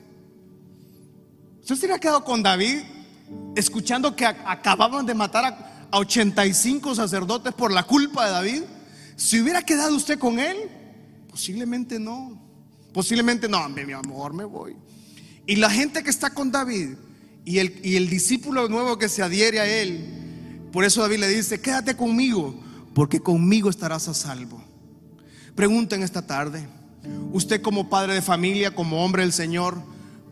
¿Usted 1.61 1.75
se 1.75 1.85
hubiera 1.85 1.99
quedado 1.99 2.23
con 2.23 2.43
David 2.43 2.81
escuchando 3.57 4.15
que 4.15 4.25
acababan 4.25 5.05
de 5.05 5.13
matar 5.13 5.45
a, 5.45 5.73
85 5.89 6.95
sacerdotes 6.95 7.53
por 7.53 7.71
la 7.71 7.83
culpa 7.83 8.25
de 8.25 8.31
David, 8.31 8.61
si 9.15 9.39
hubiera 9.39 9.61
quedado 9.61 9.95
usted 9.95 10.19
con 10.19 10.37
él, 10.37 10.57
posiblemente 11.29 11.97
no. 11.97 12.37
Posiblemente 12.93 13.47
no, 13.47 13.67
mi 13.69 13.93
amor, 13.93 14.33
me 14.33 14.43
voy. 14.43 14.75
Y 15.45 15.55
la 15.55 15.69
gente 15.69 16.03
que 16.03 16.09
está 16.09 16.31
con 16.31 16.51
David 16.51 16.95
y 17.45 17.59
el, 17.59 18.09
discípulo 18.09 18.67
nuevo 18.67 18.97
que 18.97 19.07
se 19.07 19.23
adhiere 19.23 19.61
a 19.61 19.65
él, 19.65 20.67
por 20.73 20.83
eso 20.83 21.01
David 21.01 21.19
le 21.19 21.29
dice, 21.29 21.61
quédate 21.61 21.95
conmigo, 21.95 22.59
porque 22.93 23.21
conmigo 23.21 23.69
estarás 23.69 24.09
a 24.09 24.13
salvo. 24.13 24.61
Pregunten 25.55 26.03
esta 26.03 26.27
tarde, 26.27 26.67
usted 27.31 27.61
como 27.61 27.89
padre 27.89 28.13
de 28.13 28.21
familia, 28.21 28.75
como 28.75 29.03
hombre 29.05 29.23
del 29.23 29.31
Señor, 29.31 29.81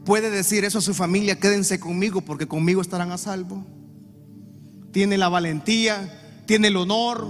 puede 0.05 0.29
decir 0.29 0.63
eso 0.63 0.77
a 0.77 0.81
su 0.81 0.93
familia, 0.93 1.39
quédense 1.39 1.79
conmigo 1.79 2.21
porque 2.21 2.47
conmigo 2.47 2.81
estarán 2.81 3.11
a 3.11 3.17
salvo. 3.17 3.65
Tiene 4.91 5.17
la 5.17 5.27
valentía, 5.27 6.43
tiene 6.45 6.69
el 6.69 6.77
honor, 6.77 7.27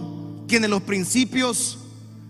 tiene 0.48 0.68
los 0.68 0.84
principios, 0.84 1.80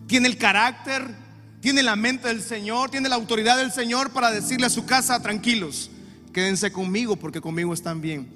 tiene 0.08 0.28
el 0.28 0.38
carácter, 0.38 1.14
tiene 1.60 1.84
la 1.84 1.96
mente 1.96 2.28
del 2.28 2.42
Señor, 2.42 2.92
tiene 2.92 3.10
la 3.10 3.16
autoridad 3.16 3.58
del 3.58 3.72
Señor 3.72 4.12
para 4.12 4.32
decirle 4.32 4.68
a 4.68 4.70
su 4.70 4.86
casa, 4.86 5.20
tranquilos, 5.22 5.90
quédense 6.32 6.72
conmigo 6.72 7.16
porque 7.16 7.42
conmigo 7.42 7.74
están 7.74 8.00
bien. 8.00 8.30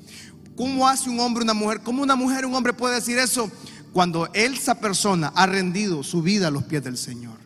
¿Cómo 0.58 0.88
hace 0.88 1.10
un 1.10 1.20
hombre, 1.22 1.44
una 1.44 1.54
mujer? 1.54 1.82
¿Cómo 1.82 2.04
una 2.04 2.16
mujer, 2.16 2.46
un 2.46 2.56
hombre 2.56 2.74
puede 2.74 2.96
decir 2.96 3.18
eso? 3.18 3.50
Cuando 3.94 4.30
esa 4.34 4.80
persona 4.80 5.32
ha 5.36 5.46
rendido 5.46 6.04
su 6.04 6.22
vida 6.22 6.48
a 6.48 6.52
los 6.52 6.64
pies 6.64 6.84
del 6.84 6.98
Señor. 6.98 7.38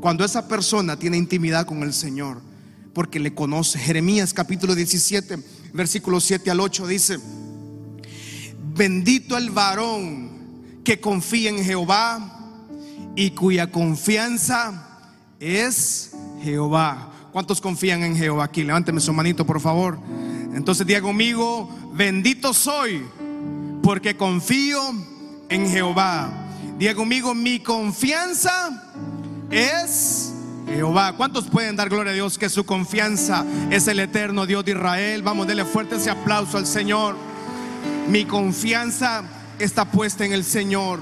Cuando 0.00 0.24
esa 0.24 0.46
persona 0.46 0.96
tiene 0.96 1.16
intimidad 1.16 1.66
con 1.66 1.82
el 1.82 1.92
Señor 1.92 2.49
porque 2.92 3.20
le 3.20 3.34
conoce. 3.34 3.78
Jeremías 3.78 4.34
capítulo 4.34 4.74
17, 4.74 5.38
versículo 5.72 6.20
7 6.20 6.50
al 6.50 6.60
8 6.60 6.86
dice, 6.86 7.18
bendito 8.74 9.36
el 9.36 9.50
varón 9.50 10.80
que 10.84 11.00
confía 11.00 11.50
en 11.50 11.62
Jehová 11.64 12.40
y 13.16 13.30
cuya 13.30 13.70
confianza 13.70 15.02
es 15.38 16.12
Jehová. 16.42 17.12
¿Cuántos 17.32 17.60
confían 17.60 18.02
en 18.02 18.16
Jehová 18.16 18.44
aquí? 18.44 18.64
Levánteme 18.64 19.00
su 19.00 19.12
manito, 19.12 19.46
por 19.46 19.60
favor. 19.60 19.98
Entonces 20.54 20.86
diga 20.86 21.00
conmigo, 21.00 21.68
bendito 21.94 22.52
soy 22.52 23.02
porque 23.82 24.16
confío 24.16 24.80
en 25.48 25.68
Jehová. 25.68 26.48
Diga 26.78 26.94
conmigo, 26.94 27.34
mi 27.34 27.60
confianza 27.60 28.90
es 29.50 30.29
Jehová. 30.66 31.14
¿Cuántos 31.16 31.48
pueden 31.48 31.76
dar 31.76 31.88
gloria 31.88 32.12
a 32.12 32.14
Dios 32.14 32.38
que 32.38 32.48
su 32.48 32.64
confianza 32.64 33.44
es 33.70 33.88
el 33.88 34.00
eterno 34.00 34.46
Dios 34.46 34.64
de 34.64 34.72
Israel? 34.72 35.22
Vamos, 35.22 35.46
denle 35.46 35.64
fuerte 35.64 35.96
ese 35.96 36.10
aplauso 36.10 36.58
al 36.58 36.66
Señor. 36.66 37.16
Mi 38.08 38.24
confianza 38.24 39.22
está 39.58 39.84
puesta 39.84 40.24
en 40.24 40.32
el 40.32 40.44
Señor. 40.44 41.00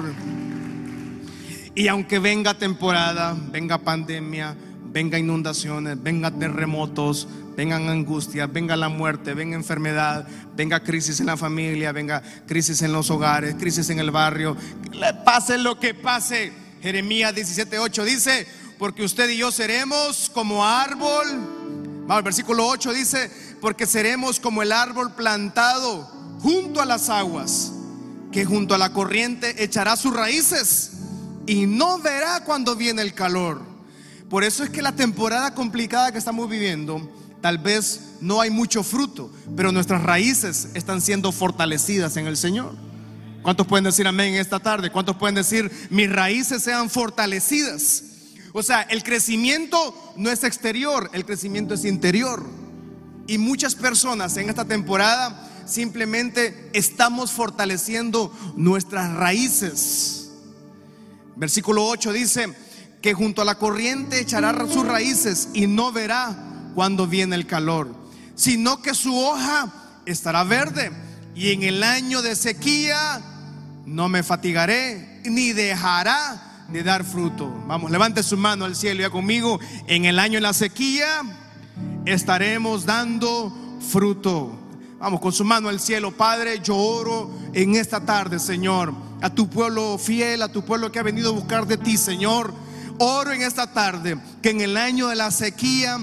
Y 1.74 1.88
aunque 1.88 2.18
venga 2.18 2.54
temporada, 2.54 3.36
venga 3.52 3.78
pandemia, 3.78 4.56
venga 4.90 5.18
inundaciones, 5.18 6.02
venga 6.02 6.30
terremotos, 6.30 7.28
vengan 7.56 7.88
angustias, 7.88 8.52
venga 8.52 8.76
la 8.76 8.88
muerte, 8.88 9.34
venga 9.34 9.56
enfermedad, 9.56 10.26
venga 10.56 10.82
crisis 10.82 11.20
en 11.20 11.26
la 11.26 11.36
familia, 11.36 11.92
venga 11.92 12.22
crisis 12.46 12.82
en 12.82 12.92
los 12.92 13.10
hogares, 13.10 13.54
crisis 13.58 13.90
en 13.90 13.98
el 13.98 14.10
barrio, 14.10 14.56
pase 15.24 15.58
lo 15.58 15.78
que 15.78 15.94
pase. 15.94 16.52
Jeremías 16.82 17.34
17:8 17.34 18.04
dice, 18.04 18.46
porque 18.78 19.04
usted 19.04 19.28
y 19.28 19.38
yo 19.38 19.50
seremos 19.50 20.30
como 20.32 20.64
árbol. 20.64 21.26
Vamos, 22.06 22.24
versículo 22.24 22.66
8 22.66 22.92
dice, 22.92 23.30
porque 23.60 23.86
seremos 23.86 24.40
como 24.40 24.62
el 24.62 24.72
árbol 24.72 25.14
plantado 25.14 26.08
junto 26.40 26.80
a 26.80 26.86
las 26.86 27.10
aguas, 27.10 27.72
que 28.32 28.44
junto 28.44 28.74
a 28.74 28.78
la 28.78 28.92
corriente 28.92 29.62
echará 29.62 29.96
sus 29.96 30.14
raíces 30.14 30.92
y 31.46 31.66
no 31.66 31.98
verá 31.98 32.44
cuando 32.44 32.76
viene 32.76 33.02
el 33.02 33.14
calor. 33.14 33.60
Por 34.30 34.44
eso 34.44 34.62
es 34.62 34.70
que 34.70 34.82
la 34.82 34.92
temporada 34.92 35.54
complicada 35.54 36.12
que 36.12 36.18
estamos 36.18 36.48
viviendo, 36.48 37.10
tal 37.40 37.58
vez 37.58 38.12
no 38.20 38.40
hay 38.40 38.50
mucho 38.50 38.82
fruto, 38.82 39.30
pero 39.56 39.72
nuestras 39.72 40.02
raíces 40.02 40.68
están 40.74 41.00
siendo 41.00 41.32
fortalecidas 41.32 42.16
en 42.16 42.26
el 42.26 42.36
Señor. 42.36 42.74
¿Cuántos 43.42 43.66
pueden 43.66 43.84
decir 43.84 44.06
amén 44.06 44.34
esta 44.34 44.60
tarde? 44.60 44.90
¿Cuántos 44.90 45.16
pueden 45.16 45.34
decir 45.34 45.70
mis 45.90 46.10
raíces 46.10 46.62
sean 46.62 46.90
fortalecidas? 46.90 48.07
O 48.58 48.62
sea, 48.64 48.82
el 48.82 49.04
crecimiento 49.04 49.94
no 50.16 50.32
es 50.32 50.42
exterior, 50.42 51.08
el 51.12 51.24
crecimiento 51.24 51.74
es 51.74 51.84
interior. 51.84 52.44
Y 53.28 53.38
muchas 53.38 53.76
personas 53.76 54.36
en 54.36 54.48
esta 54.48 54.64
temporada 54.64 55.48
simplemente 55.64 56.68
estamos 56.72 57.30
fortaleciendo 57.30 58.36
nuestras 58.56 59.14
raíces. 59.14 60.32
Versículo 61.36 61.86
8 61.86 62.12
dice 62.12 62.52
que 63.00 63.14
junto 63.14 63.42
a 63.42 63.44
la 63.44 63.54
corriente 63.54 64.18
echará 64.18 64.52
sus 64.66 64.84
raíces 64.84 65.50
y 65.54 65.68
no 65.68 65.92
verá 65.92 66.36
cuando 66.74 67.06
viene 67.06 67.36
el 67.36 67.46
calor, 67.46 67.94
sino 68.34 68.82
que 68.82 68.92
su 68.92 69.16
hoja 69.16 69.72
estará 70.04 70.42
verde 70.42 70.90
y 71.36 71.52
en 71.52 71.62
el 71.62 71.84
año 71.84 72.22
de 72.22 72.34
sequía 72.34 73.22
no 73.86 74.08
me 74.08 74.24
fatigaré 74.24 75.20
ni 75.26 75.52
dejará 75.52 76.47
de 76.68 76.82
dar 76.82 77.04
fruto. 77.04 77.50
Vamos, 77.66 77.90
levante 77.90 78.22
su 78.22 78.36
mano 78.36 78.64
al 78.64 78.76
cielo 78.76 79.00
ya 79.00 79.10
conmigo. 79.10 79.58
En 79.86 80.04
el 80.04 80.18
año 80.18 80.34
de 80.34 80.42
la 80.42 80.52
sequía 80.52 81.22
estaremos 82.04 82.84
dando 82.84 83.52
fruto. 83.80 84.58
Vamos, 84.98 85.20
con 85.20 85.32
su 85.32 85.44
mano 85.44 85.68
al 85.68 85.80
cielo, 85.80 86.10
Padre, 86.10 86.60
yo 86.62 86.76
oro 86.76 87.30
en 87.52 87.76
esta 87.76 88.00
tarde, 88.04 88.38
Señor, 88.38 88.92
a 89.20 89.30
tu 89.30 89.48
pueblo 89.48 89.96
fiel, 89.96 90.42
a 90.42 90.50
tu 90.50 90.64
pueblo 90.64 90.90
que 90.90 90.98
ha 90.98 91.04
venido 91.04 91.30
a 91.30 91.34
buscar 91.34 91.66
de 91.66 91.76
ti, 91.76 91.96
Señor. 91.96 92.52
Oro 92.98 93.32
en 93.32 93.42
esta 93.42 93.72
tarde 93.72 94.18
que 94.42 94.50
en 94.50 94.60
el 94.60 94.76
año 94.76 95.06
de 95.06 95.14
la 95.14 95.30
sequía 95.30 95.98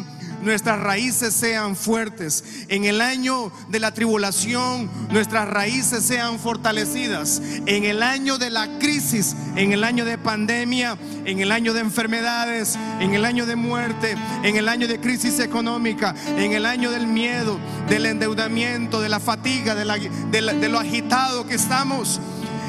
nuestras 0.45 0.79
raíces 0.79 1.33
sean 1.33 1.75
fuertes. 1.75 2.43
En 2.69 2.85
el 2.85 3.01
año 3.01 3.51
de 3.69 3.79
la 3.79 3.93
tribulación, 3.93 4.89
nuestras 5.11 5.49
raíces 5.49 6.03
sean 6.03 6.39
fortalecidas. 6.39 7.41
En 7.65 7.83
el 7.83 8.03
año 8.03 8.37
de 8.37 8.49
la 8.49 8.79
crisis, 8.79 9.35
en 9.55 9.73
el 9.73 9.83
año 9.83 10.05
de 10.05 10.17
pandemia, 10.17 10.97
en 11.25 11.39
el 11.39 11.51
año 11.51 11.73
de 11.73 11.81
enfermedades, 11.81 12.77
en 12.99 13.13
el 13.13 13.25
año 13.25 13.45
de 13.45 13.55
muerte, 13.55 14.15
en 14.43 14.55
el 14.55 14.69
año 14.69 14.87
de 14.87 14.99
crisis 14.99 15.39
económica, 15.39 16.15
en 16.37 16.53
el 16.53 16.65
año 16.65 16.91
del 16.91 17.07
miedo, 17.07 17.59
del 17.89 18.05
endeudamiento, 18.05 19.01
de 19.01 19.09
la 19.09 19.19
fatiga, 19.19 19.75
de, 19.75 20.69
lo 20.69 20.79
agitado 20.79 21.47
que 21.47 21.55
estamos 21.55 22.19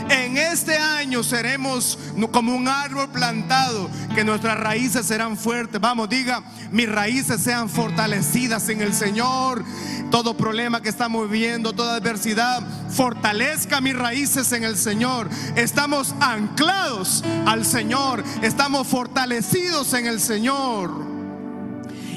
En 0.09 0.37
este 0.37 0.77
año 0.77 1.23
seremos 1.25 1.99
como 2.31 2.55
un 2.55 2.69
árbol 2.69 3.09
plantado, 3.09 3.90
que 4.14 4.25
nuestras 4.25 4.59
raíces 4.59 5.07
serán 5.07 5.37
fuertes. 5.37 5.81
Vamos, 5.81 6.09
diga, 6.09 6.42
mis 6.71 6.88
raíces 6.88 7.42
sean 7.42 7.69
fortalecidas 7.69 8.69
en 8.69 8.83
el 8.83 8.95
Señor. 8.95 9.64
Todo 10.11 10.37
problema 10.37 10.81
que 10.81 10.88
estamos 10.88 11.29
viviendo, 11.29 11.73
toda 11.73 11.97
adversidad, 11.97 12.62
fortalezca 12.88 13.81
mis 13.81 13.97
raíces 13.97 14.53
en 14.53 14.62
el 14.62 14.77
Señor. 14.77 15.29
Estamos 15.57 16.14
anclados 16.21 17.25
al 17.45 17.64
Señor, 17.66 18.23
estamos 18.42 18.87
fortalecidos 18.87 19.92
en 19.95 20.07
el 20.07 20.21
Señor. 20.21 20.92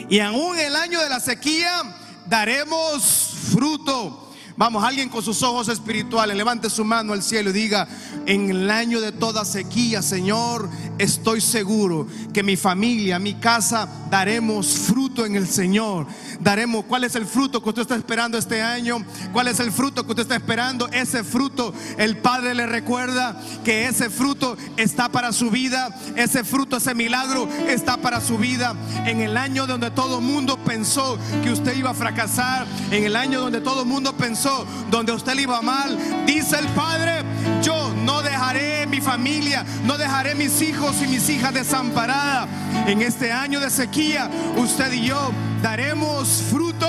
Y 0.09 0.19
aún 0.19 0.57
el 0.59 0.75
año 0.75 1.01
de 1.01 1.09
la 1.09 1.19
sequía 1.19 1.83
daremos 2.27 3.33
fruto. 3.51 4.28
Vamos, 4.59 4.83
alguien 4.83 5.07
con 5.07 5.23
sus 5.23 5.41
ojos 5.41 5.69
espirituales, 5.69 6.35
levante 6.35 6.69
su 6.69 6.83
mano 6.83 7.13
al 7.13 7.23
cielo 7.23 7.51
y 7.51 7.53
diga, 7.53 7.87
en 8.25 8.49
el 8.49 8.69
año 8.69 8.99
de 8.99 9.13
toda 9.13 9.45
sequía, 9.45 10.01
Señor, 10.01 10.69
estoy 10.97 11.39
seguro 11.39 12.07
que 12.33 12.43
mi 12.43 12.57
familia, 12.57 13.19
mi 13.19 13.35
casa, 13.35 13.87
daremos 14.09 14.67
fruto 14.67 15.25
en 15.25 15.37
el 15.37 15.47
Señor. 15.47 16.07
Daremos, 16.41 16.83
¿cuál 16.83 17.05
es 17.05 17.15
el 17.15 17.25
fruto 17.25 17.63
que 17.63 17.69
usted 17.69 17.83
está 17.83 17.95
esperando 17.95 18.37
este 18.37 18.61
año? 18.61 19.05
¿Cuál 19.31 19.47
es 19.47 19.61
el 19.61 19.71
fruto 19.71 20.03
que 20.03 20.09
usted 20.09 20.23
está 20.23 20.35
esperando? 20.35 20.89
Ese 20.89 21.23
fruto, 21.23 21.73
el 21.97 22.17
Padre 22.17 22.53
le 22.53 22.65
recuerda 22.65 23.41
que 23.63 23.87
ese 23.87 24.09
fruto 24.09 24.57
está 24.75 25.07
para 25.07 25.31
su 25.31 25.49
vida, 25.51 25.87
ese 26.17 26.43
fruto, 26.43 26.75
ese 26.75 26.93
milagro 26.93 27.47
está 27.69 27.95
para 27.95 28.19
su 28.19 28.37
vida. 28.37 28.75
En 29.05 29.21
el 29.21 29.37
año 29.37 29.67
donde 29.67 29.89
todo 29.89 30.19
el 30.19 30.25
mundo 30.25 30.57
pensó 30.65 31.17
que 31.43 31.49
usted 31.49 31.77
iba 31.77 31.91
a 31.91 31.93
fracasar, 31.93 32.67
en 32.91 33.05
el 33.05 33.15
año 33.15 33.39
donde 33.39 33.61
todo 33.61 33.83
el 33.83 33.87
mundo 33.87 34.17
pensó 34.17 34.48
donde 34.89 35.11
usted 35.11 35.35
le 35.35 35.43
iba 35.43 35.61
mal, 35.61 35.97
dice 36.25 36.57
el 36.59 36.67
Padre, 36.69 37.23
yo 37.61 37.93
no 38.03 38.21
dejaré 38.21 38.85
mi 38.87 39.01
familia, 39.01 39.65
no 39.85 39.97
dejaré 39.97 40.35
mis 40.35 40.61
hijos 40.61 41.01
y 41.01 41.07
mis 41.07 41.29
hijas 41.29 41.53
desamparadas. 41.53 42.47
En 42.87 43.01
este 43.01 43.31
año 43.31 43.59
de 43.59 43.69
sequía, 43.69 44.29
usted 44.57 44.91
y 44.93 45.05
yo 45.05 45.31
daremos 45.61 46.43
fruto. 46.49 46.87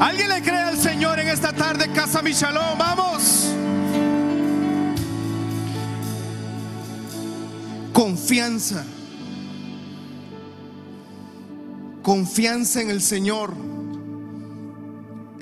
¿Alguien 0.00 0.28
le 0.28 0.42
cree 0.42 0.60
al 0.60 0.78
Señor 0.78 1.20
en 1.20 1.28
esta 1.28 1.52
tarde, 1.52 1.88
Casa 1.92 2.22
Michalón? 2.22 2.76
Vamos. 2.78 3.48
Confianza. 7.92 8.84
Confianza 12.02 12.80
en 12.80 12.90
el 12.90 13.00
Señor. 13.00 13.71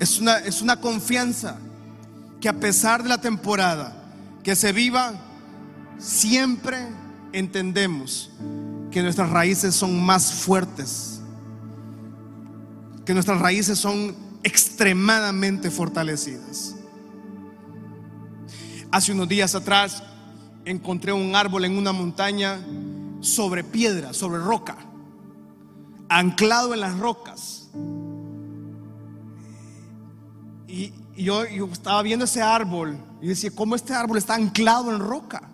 Es 0.00 0.18
una, 0.18 0.38
es 0.38 0.62
una 0.62 0.80
confianza 0.80 1.58
que 2.40 2.48
a 2.48 2.54
pesar 2.58 3.02
de 3.02 3.08
la 3.08 3.20
temporada 3.20 3.94
que 4.42 4.56
se 4.56 4.72
viva, 4.72 5.12
siempre 5.98 6.88
entendemos 7.32 8.30
que 8.90 9.02
nuestras 9.02 9.30
raíces 9.30 9.74
son 9.74 10.02
más 10.02 10.32
fuertes, 10.32 11.20
que 13.04 13.14
nuestras 13.14 13.40
raíces 13.40 13.78
son 13.78 14.16
extremadamente 14.42 15.70
fortalecidas. 15.70 16.74
Hace 18.90 19.12
unos 19.12 19.28
días 19.28 19.54
atrás 19.54 20.02
encontré 20.64 21.12
un 21.12 21.36
árbol 21.36 21.64
en 21.64 21.76
una 21.76 21.92
montaña 21.92 22.58
sobre 23.20 23.62
piedra, 23.62 24.12
sobre 24.12 24.40
roca, 24.40 24.76
anclado 26.08 26.74
en 26.74 26.80
las 26.80 26.98
rocas. 26.98 27.59
Y, 30.70 30.92
yo, 31.16 31.42
estaba 31.44 32.00
viendo 32.02 32.24
ese 32.24 32.40
árbol 32.40 32.96
y 33.20 33.26
decía, 33.26 33.50
¿cómo 33.50 33.74
este 33.74 33.92
árbol 33.92 34.18
está 34.18 34.34
anclado 34.34 34.94
en 34.94 35.00
roca? 35.00 35.50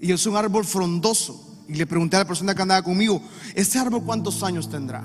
Y 0.00 0.12
es 0.12 0.24
un 0.26 0.36
árbol 0.36 0.64
frondoso. 0.64 1.64
Y 1.66 1.74
le 1.74 1.86
pregunté 1.86 2.16
a 2.16 2.20
la 2.20 2.26
persona 2.26 2.54
que 2.54 2.62
andaba 2.62 2.82
conmigo, 2.82 3.20
¿este 3.54 3.78
árbol 3.78 4.04
cuántos 4.04 4.42
años 4.42 4.70
tendrá? 4.70 5.02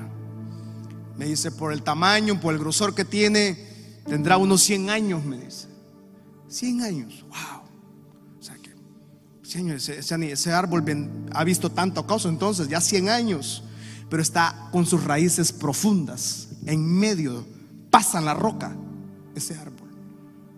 Me 1.17 1.25
dice, 1.25 1.51
por 1.51 1.73
el 1.73 1.81
tamaño, 1.81 2.39
por 2.39 2.53
el 2.53 2.59
grosor 2.59 2.93
que 2.93 3.05
tiene, 3.05 3.57
tendrá 4.05 4.37
unos 4.37 4.61
100 4.61 4.89
años, 4.89 5.25
me 5.25 5.39
dice. 5.39 5.67
100 6.49 6.81
años, 6.81 7.25
wow. 7.29 7.63
O 8.39 8.43
sea 8.43 8.55
que, 8.57 9.73
ese, 9.73 9.99
ese, 10.31 10.51
árbol 10.51 10.83
ha 11.33 11.43
visto 11.43 11.71
tanto 11.71 12.05
causa 12.05 12.29
entonces, 12.29 12.67
ya 12.67 12.79
100 12.79 13.09
años, 13.09 13.63
pero 14.09 14.21
está 14.21 14.69
con 14.71 14.85
sus 14.85 15.03
raíces 15.03 15.51
profundas, 15.51 16.49
en 16.65 16.85
medio, 16.85 17.45
pasan 17.89 18.25
la 18.25 18.33
roca 18.33 18.75
ese 19.35 19.55
árbol. 19.57 19.89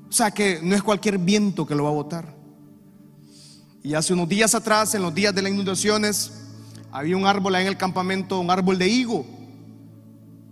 O 0.10 0.12
sea 0.12 0.32
que 0.32 0.60
no 0.62 0.76
es 0.76 0.84
cualquier 0.84 1.18
viento 1.18 1.66
que 1.66 1.76
lo 1.76 1.84
va 1.84 1.90
a 1.90 1.94
botar. 1.94 2.36
Y 3.84 3.94
hace 3.94 4.14
unos 4.14 4.30
días 4.30 4.56
atrás, 4.56 4.96
en 4.96 5.02
los 5.02 5.14
días 5.14 5.36
de 5.36 5.42
las 5.42 5.52
inundaciones, 5.52 6.32
había 6.92 7.18
un 7.18 7.28
árbol 7.28 7.54
ahí 7.56 7.64
en 7.64 7.68
el 7.68 7.78
campamento, 7.78 8.40
un 8.40 8.50
árbol 8.50 8.78
de 8.78 8.88
higo, 8.88 9.26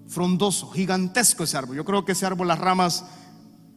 frondoso, 0.08 0.70
gigantesco 0.70 1.44
ese 1.44 1.58
árbol. 1.58 1.76
Yo 1.76 1.86
creo 1.86 2.06
que 2.06 2.12
ese 2.12 2.26
árbol, 2.26 2.48
las 2.48 2.60
ramas 2.60 3.06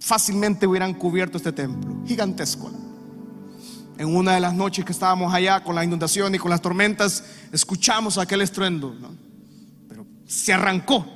fácilmente 0.01 0.67
hubieran 0.67 0.93
cubierto 0.95 1.39
este 1.39 1.53
templo, 1.53 2.05
gigantesco. 2.07 2.71
En 3.97 4.15
una 4.15 4.35
de 4.35 4.41
las 4.41 4.53
noches 4.53 4.85
que 4.85 4.93
estábamos 4.93 5.33
allá 5.33 5.65
con 5.65 5.75
la 5.75 5.85
inundación 5.85 6.35
y 6.35 6.39
con 6.39 6.51
las 6.51 6.61
tormentas, 6.61 7.25
escuchamos 7.51 8.19
aquel 8.19 8.43
estruendo, 8.43 8.95
pero 9.89 10.05
se 10.27 10.53
arrancó 10.53 11.16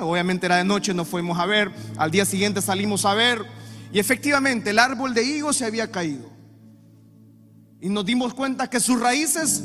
obviamente 0.00 0.46
era 0.46 0.56
de 0.56 0.64
noche, 0.64 0.92
nos 0.92 1.08
fuimos 1.08 1.38
a 1.38 1.46
ver. 1.46 1.72
Al 1.96 2.10
día 2.10 2.24
siguiente 2.24 2.60
salimos 2.60 3.04
a 3.04 3.14
ver. 3.14 3.44
Y 3.92 3.98
efectivamente 3.98 4.70
el 4.70 4.78
árbol 4.78 5.14
de 5.14 5.24
higo 5.24 5.52
se 5.52 5.64
había 5.64 5.90
caído. 5.90 6.28
Y 7.80 7.88
nos 7.88 8.04
dimos 8.04 8.34
cuenta 8.34 8.68
que 8.68 8.80
sus 8.80 9.00
raíces 9.00 9.62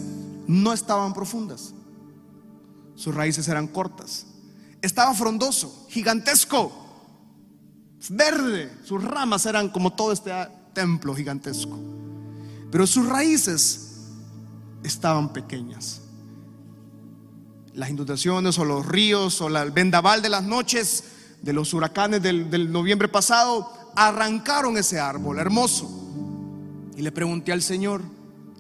no 0.48 0.72
estaban 0.72 1.14
profundas. 1.14 1.74
Sus 2.96 3.14
raíces 3.14 3.48
eran 3.48 3.68
cortas. 3.68 4.28
Estaba 4.82 5.14
frondoso, 5.14 5.88
gigantesco, 5.90 6.72
verde. 8.10 8.72
Sus 8.84 9.04
ramas 9.04 9.46
eran 9.46 9.70
como 9.70 9.94
todo 9.94 10.12
este 10.12 10.32
templo 10.74 11.16
gigantesco. 11.16 11.78
Pero 12.72 12.88
sus 12.88 13.08
raíces 13.08 13.98
estaban 14.84 15.34
pequeñas 15.34 16.03
las 17.74 17.90
inundaciones 17.90 18.58
o 18.60 18.66
los 18.66 18.86
ríos 18.86 19.42
o 19.42 19.48
el 19.48 19.72
vendaval 19.72 20.22
de 20.22 20.30
las 20.30 20.44
noches 20.44 21.04
de 21.42 21.54
los 21.54 21.74
huracanes 21.74 22.22
del, 22.22 22.72
noviembre 22.72 23.08
pasado 23.08 23.72
arrancaron 23.96 24.78
ese 24.78 25.00
árbol 25.00 25.40
hermoso. 25.40 25.90
Y 26.96 27.02
le 27.02 27.12
pregunté 27.12 27.52
al 27.52 27.62
Señor, 27.62 28.02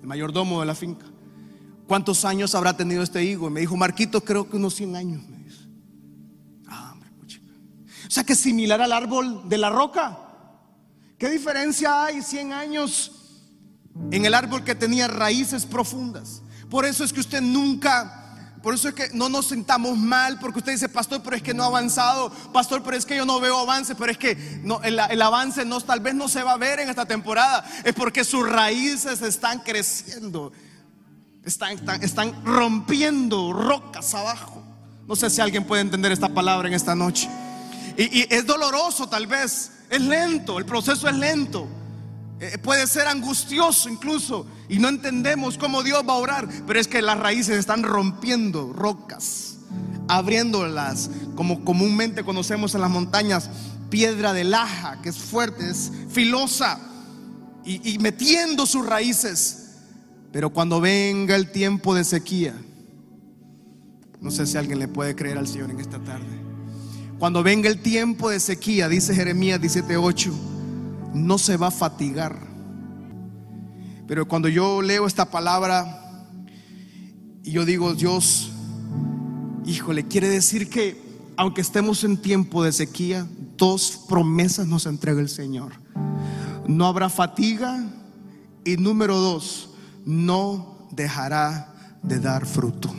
el 0.02 0.08
mayordomo 0.08 0.60
de 0.60 0.66
la 0.66 0.76
finca, 0.76 1.06
¿cuántos 1.88 2.26
años 2.26 2.56
habrá 2.56 2.76
tenido 2.76 3.04
este 3.04 3.24
higo? 3.24 3.48
Y 3.48 3.52
me 3.52 3.60
dijo, 3.62 3.78
Marquito, 3.78 4.22
creo 4.22 4.50
que 4.50 4.58
unos 4.58 4.76
100 4.76 4.96
años. 4.96 5.24
Ah, 6.68 6.92
hombre, 6.94 7.10
o 8.08 8.12
sea 8.12 8.24
que 8.24 8.36
similar 8.36 8.82
al 8.82 8.92
árbol 8.92 9.48
de 9.48 9.58
la 9.58 9.70
roca. 9.70 10.20
¿Qué 11.18 11.30
diferencia 11.30 12.06
hay 12.06 12.22
100 12.22 12.52
años 12.52 13.12
en 14.12 14.26
el 14.26 14.34
árbol 14.34 14.64
que 14.64 14.76
tenía 14.76 15.08
raíces 15.08 15.66
profundas? 15.66 16.42
Por 16.70 16.86
eso 16.86 17.04
es 17.04 17.14
que 17.14 17.20
usted 17.22 17.42
nunca 17.42 18.23
por 18.64 18.74
eso 18.74 18.88
es 18.88 18.96
que 18.96 19.10
no 19.14 19.28
nos 19.28 19.48
sentamos 19.48 19.98
mal, 19.98 20.40
porque 20.40 20.60
usted 20.60 20.72
dice, 20.72 20.88
pastor, 20.88 21.22
pero 21.22 21.36
es 21.36 21.44
que 21.44 21.54
no 21.54 21.64
ha 21.64 21.68
avanzado, 21.68 22.30
pastor, 22.54 22.82
pero 22.82 22.96
es 22.96 23.06
que 23.06 23.18
yo 23.18 23.26
no 23.26 23.42
veo 23.42 23.58
avance, 23.58 23.94
pero 23.94 24.10
es 24.10 24.18
que 24.18 24.38
el, 24.84 25.22
avance 25.22 25.66
tal 25.86 26.00
vez 26.00 26.16
no 26.16 26.30
se 26.30 26.42
va 26.44 26.54
a 26.54 26.58
ver 26.58 26.80
en 26.80 26.88
esta 26.88 27.06
temporada, 27.06 27.66
es 27.84 27.94
porque 27.94 28.24
sus 28.24 28.50
raíces 28.50 29.22
están 29.22 29.60
creciendo, 29.60 30.54
están, 31.44 32.46
rompiendo 32.46 33.52
rocas 33.52 34.14
abajo. 34.14 34.64
No 35.10 35.18
sé 35.18 35.30
si 35.30 35.42
alguien 35.42 35.66
puede 35.66 35.82
entender 35.82 36.14
esta 36.14 36.30
palabra 36.30 36.70
en 36.70 36.74
esta 36.74 36.96
noche. 36.96 37.30
Y 37.98 38.34
es 38.34 38.46
doloroso 38.46 39.10
tal 39.10 39.28
vez, 39.28 39.72
es 39.90 40.00
lento, 40.02 40.58
el 40.58 40.66
proceso 40.66 41.10
es 41.10 41.16
lento. 41.18 41.68
Eh, 42.40 42.58
puede 42.58 42.88
ser 42.88 43.08
angustioso 43.08 43.90
incluso 43.90 44.46
y 44.68 44.80
no 44.80 44.90
entendemos 44.90 45.58
cómo 45.58 45.84
Dios 45.84 46.04
va 46.08 46.14
a 46.14 46.18
orar, 46.18 46.50
pero 46.66 46.80
es 46.80 46.88
que 46.88 47.02
las 47.02 47.18
raíces 47.18 47.58
están 47.58 47.84
rompiendo 47.84 48.74
rocas, 48.74 49.58
abriéndolas, 50.08 51.10
como 51.36 51.64
comúnmente 51.64 52.24
conocemos 52.24 52.76
en 52.76 52.82
las 52.82 52.90
montañas, 52.90 53.50
piedra 53.90 54.34
de 54.34 54.44
laja, 54.44 55.02
que 55.02 55.10
es 55.10 55.18
fuerte, 55.18 55.70
es 55.70 55.92
filosa, 56.10 56.80
y, 57.64 57.94
y 57.94 58.00
metiendo 58.00 58.66
sus 58.66 58.86
raíces. 58.86 59.60
Pero 60.32 60.50
cuando 60.50 60.82
venga 60.82 61.36
el 61.36 61.52
tiempo 61.52 61.94
de 61.94 62.04
sequía, 62.04 62.56
no 64.20 64.32
sé 64.32 64.48
si 64.48 64.58
alguien 64.58 64.80
le 64.80 64.88
puede 64.88 65.16
creer 65.16 65.38
al 65.38 65.48
Señor 65.48 65.70
en 65.70 65.80
esta 65.80 66.00
tarde. 66.00 66.42
Cuando 67.20 67.44
venga 67.44 67.70
el 67.70 67.82
tiempo 67.82 68.30
de 68.30 68.40
sequía, 68.40 68.90
dice 68.90 69.14
Jeremías 69.14 69.62
17:8 69.62 70.53
no 71.14 71.38
se 71.38 71.58
va 71.58 71.68
a 71.68 71.72
fatigar. 71.72 72.38
Pero 74.08 74.28
cuando 74.28 74.48
yo 74.48 74.82
leo 74.82 75.08
esta 75.08 75.30
palabra 75.30 76.28
y 77.44 77.52
yo 77.52 77.66
digo, 77.66 77.94
Dios, 77.94 78.52
híjole, 79.66 80.08
quiere 80.08 80.30
decir 80.30 80.70
que 80.70 81.02
aunque 81.38 81.62
estemos 81.62 82.04
en 82.04 82.18
tiempo 82.18 82.64
de 82.64 82.72
sequía, 82.72 83.28
dos 83.58 84.04
promesas 84.08 84.68
nos 84.68 84.86
entrega 84.86 85.22
el 85.22 85.30
Señor. 85.30 85.74
no 86.68 86.86
habrá 86.86 87.10
fatiga 87.10 87.84
y 88.64 88.78
número 88.78 89.18
dos, 89.20 89.70
no 90.06 90.88
dejará 90.92 91.74
de 92.02 92.20
dar 92.20 92.46
fruto. 92.46 92.94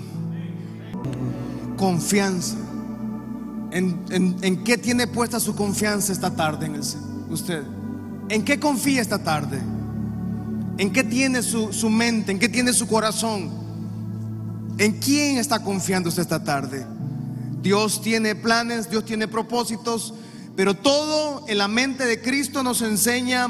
Confianza. 1.76 2.56
¿En, 3.70 4.62
qué 4.64 4.78
tiene 4.78 5.06
puesta 5.06 5.40
su 5.40 5.54
confianza 5.54 6.12
esta 6.12 6.34
tarde 6.34 6.66
en 6.66 6.76
el, 6.76 6.82
usted? 7.30 7.64
¿En 8.28 8.44
qué 8.44 8.58
confía 8.58 9.02
esta 9.02 9.22
tarde? 9.22 9.60
¿En 10.78 10.92
qué 10.92 11.04
tiene 11.04 11.42
su, 11.42 11.72
su 11.72 11.90
mente? 11.90 12.32
¿En 12.32 12.38
qué 12.38 12.48
tiene 12.48 12.72
su 12.72 12.86
corazón? 12.86 13.50
¿En 14.78 14.98
quién 14.98 15.38
está 15.38 15.62
confiando 15.62 16.08
usted 16.08 16.22
esta 16.22 16.42
tarde? 16.42 16.86
Dios 17.62 18.02
tiene 18.02 18.34
planes, 18.34 18.90
Dios 18.90 19.04
tiene 19.04 19.28
propósitos, 19.28 20.14
pero 20.56 20.74
todo 20.74 21.44
en 21.48 21.58
la 21.58 21.68
mente 21.68 22.06
de 22.06 22.20
Cristo 22.20 22.62
nos 22.62 22.82
enseña 22.82 23.48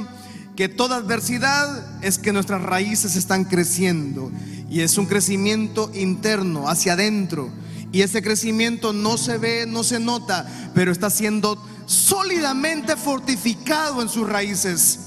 que 0.56 0.68
toda 0.68 0.96
adversidad 0.96 2.02
es 2.02 2.18
que 2.18 2.32
nuestras 2.32 2.62
raíces 2.62 3.16
están 3.16 3.44
creciendo 3.44 4.30
y 4.70 4.80
es 4.80 4.98
un 4.98 5.06
crecimiento 5.06 5.90
interno, 5.94 6.68
hacia 6.68 6.92
adentro. 6.92 7.50
Y 7.92 8.02
ese 8.02 8.22
crecimiento 8.22 8.92
no 8.92 9.18
se 9.18 9.38
ve, 9.38 9.66
no 9.66 9.84
se 9.84 10.00
nota, 10.00 10.46
pero 10.74 10.90
está 10.90 11.10
siendo 11.10 11.64
sólidamente 11.86 12.96
fortificado 12.96 14.02
en 14.02 14.08
sus 14.08 14.28
raíces. 14.28 15.00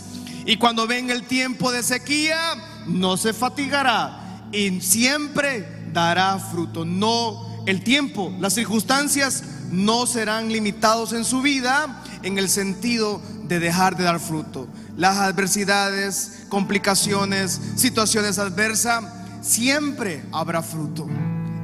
Y 0.46 0.58
cuando 0.58 0.88
ven 0.88 1.10
el 1.10 1.24
tiempo 1.28 1.72
de 1.72 1.84
sequía, 1.84 2.38
no 2.86 3.18
se 3.18 3.34
fatigará 3.34 4.48
y 4.52 4.80
siempre 4.82 5.90
dará 5.92 6.40
fruto. 6.40 6.86
No, 6.86 7.64
el 7.66 7.84
tiempo, 7.84 8.34
las 8.40 8.54
circunstancias 8.54 9.44
no 9.72 10.08
serán 10.08 10.52
limitados 10.52 11.14
en 11.14 11.26
su 11.26 11.42
vida 11.42 12.04
en 12.24 12.38
el 12.38 12.50
sentido 12.50 13.22
de 13.44 13.60
dejar 13.60 13.98
de 13.98 14.06
dar 14.06 14.20
fruto. 14.20 14.68
Las 14.96 15.18
adversidades, 15.18 16.46
complicaciones, 16.50 17.60
situaciones 17.76 18.40
adversas 18.40 19.04
siempre 19.42 20.24
habrá 20.32 20.62
fruto. 20.62 21.08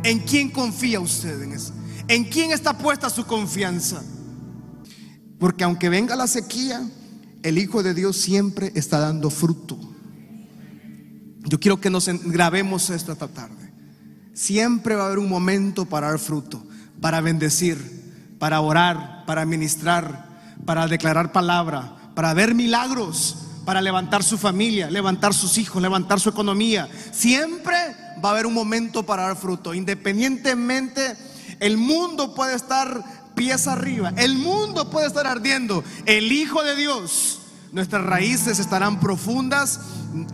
¿En 0.04 0.20
quién 0.20 0.50
confía 0.50 1.00
usted 1.00 1.42
en? 1.42 1.58
¿En 2.10 2.26
quién 2.26 2.52
está 2.52 2.78
puesta 2.78 3.10
su 3.10 3.26
confianza? 3.26 4.02
Porque 5.44 5.66
aunque 5.66 5.90
venga 5.90 6.16
la 6.16 6.28
sequía, 6.28 6.88
el 7.42 7.58
Hijo 7.58 7.84
de 7.84 7.94
Dios 7.94 8.16
siempre 8.16 8.72
está 8.76 9.00
dando 9.00 9.30
fruto. 9.30 9.78
Yo 11.44 11.60
quiero 11.60 11.82
que 11.82 11.90
nos 11.90 12.08
grabemos 12.08 12.90
esto 12.90 13.12
esta 13.12 13.28
tarde. 13.28 13.74
Siempre 14.34 14.96
va 14.96 15.04
a 15.04 15.06
haber 15.08 15.20
un 15.20 15.28
momento 15.28 15.84
para 15.84 16.12
dar 16.12 16.20
fruto, 16.20 16.66
para 17.02 17.20
bendecir, 17.20 18.38
para 18.40 18.62
orar, 18.62 19.26
para 19.26 19.46
ministrar, 19.46 20.56
para 20.66 20.88
declarar 20.88 21.34
palabra, 21.34 21.94
para 22.16 22.34
ver 22.34 22.56
milagros, 22.56 23.36
para 23.66 23.82
levantar 23.82 24.24
su 24.24 24.38
familia, 24.38 24.90
levantar 24.90 25.34
sus 25.34 25.58
hijos, 25.58 25.82
levantar 25.82 26.22
su 26.22 26.30
economía. 26.30 26.88
Siempre 27.12 27.76
va 28.24 28.30
a 28.30 28.32
haber 28.32 28.46
un 28.46 28.54
momento 28.54 29.06
para 29.06 29.24
dar 29.24 29.36
fruto. 29.36 29.74
Independientemente, 29.74 31.18
el 31.60 31.76
mundo 31.76 32.34
puede 32.34 32.56
estar 32.56 33.23
pies 33.36 33.68
arriba, 33.68 34.14
el 34.18 34.36
mundo 34.38 34.90
puede 34.90 35.08
estar 35.08 35.28
ardiendo. 35.28 35.84
El 36.06 36.32
Hijo 36.32 36.64
de 36.64 36.76
Dios, 36.76 37.40
nuestras 37.72 38.04
raíces 38.04 38.60
estarán 38.60 39.00
profundas, 39.00 39.80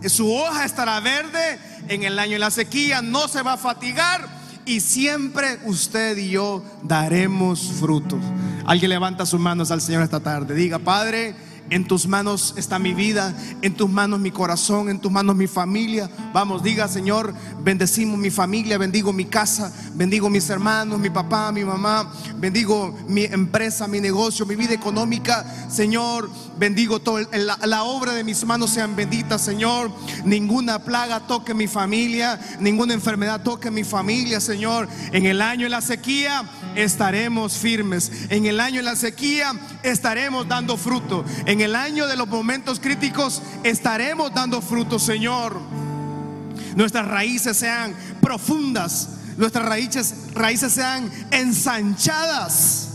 su 0.06 0.32
hoja 0.32 0.64
estará 0.64 1.00
verde 1.00 1.58
en 1.88 2.02
el 2.02 2.18
año 2.18 2.32
de 2.32 2.38
la 2.38 2.50
sequía, 2.50 3.02
no 3.02 3.28
se 3.28 3.42
va 3.42 3.54
a 3.54 3.56
fatigar 3.56 4.40
y 4.66 4.80
siempre 4.80 5.58
usted 5.64 6.16
y 6.16 6.30
yo 6.30 6.62
daremos 6.82 7.60
frutos. 7.80 8.20
Alguien 8.66 8.90
levanta 8.90 9.26
sus 9.26 9.40
manos 9.40 9.70
al 9.70 9.80
Señor 9.80 10.02
esta 10.02 10.20
tarde. 10.20 10.54
Diga, 10.54 10.78
Padre, 10.78 11.34
en 11.70 11.86
tus 11.86 12.06
manos 12.06 12.54
está 12.56 12.78
mi 12.78 12.94
vida, 12.94 13.34
en 13.62 13.74
tus 13.74 13.88
manos 13.88 14.20
mi 14.20 14.30
corazón, 14.30 14.88
en 14.88 15.00
tus 15.00 15.10
manos 15.10 15.36
mi 15.36 15.46
familia. 15.46 16.10
Vamos, 16.32 16.62
diga 16.62 16.88
Señor, 16.88 17.32
bendecimos 17.62 18.18
mi 18.18 18.30
familia, 18.30 18.76
bendigo 18.76 19.12
mi 19.12 19.24
casa, 19.24 19.72
bendigo 19.94 20.28
mis 20.28 20.50
hermanos, 20.50 20.98
mi 20.98 21.10
papá, 21.10 21.52
mi 21.52 21.64
mamá, 21.64 22.12
bendigo 22.36 22.94
mi 23.08 23.24
empresa, 23.24 23.86
mi 23.86 24.00
negocio, 24.00 24.44
mi 24.46 24.56
vida 24.56 24.74
económica. 24.74 25.44
Señor, 25.70 26.28
bendigo 26.60 27.00
todo, 27.00 27.18
la, 27.32 27.58
la 27.64 27.84
obra 27.84 28.12
de 28.12 28.22
mis 28.22 28.44
manos 28.44 28.70
sean 28.70 28.94
benditas, 28.94 29.40
Señor. 29.40 29.90
Ninguna 30.24 30.78
plaga 30.78 31.20
toque 31.20 31.54
mi 31.54 31.66
familia, 31.66 32.38
ninguna 32.60 32.92
enfermedad 32.92 33.42
toque 33.42 33.70
mi 33.70 33.82
familia, 33.82 34.40
Señor. 34.40 34.86
En 35.10 35.24
el 35.24 35.40
año 35.40 35.64
de 35.64 35.70
la 35.70 35.80
sequía 35.80 36.44
estaremos 36.76 37.54
firmes. 37.54 38.12
En 38.28 38.44
el 38.44 38.60
año 38.60 38.76
de 38.76 38.82
la 38.82 38.94
sequía 38.94 39.52
estaremos 39.82 40.46
dando 40.46 40.76
fruto. 40.76 41.24
En 41.46 41.62
el 41.62 41.74
año 41.74 42.06
de 42.06 42.16
los 42.16 42.28
momentos 42.28 42.78
críticos 42.78 43.40
estaremos 43.64 44.32
dando 44.34 44.60
fruto, 44.60 44.98
Señor. 44.98 45.58
Nuestras 46.76 47.08
raíces 47.08 47.56
sean 47.56 47.94
profundas, 48.20 49.08
nuestras 49.38 49.64
raíces, 49.64 50.14
raíces 50.34 50.74
sean 50.74 51.10
ensanchadas. 51.30 52.89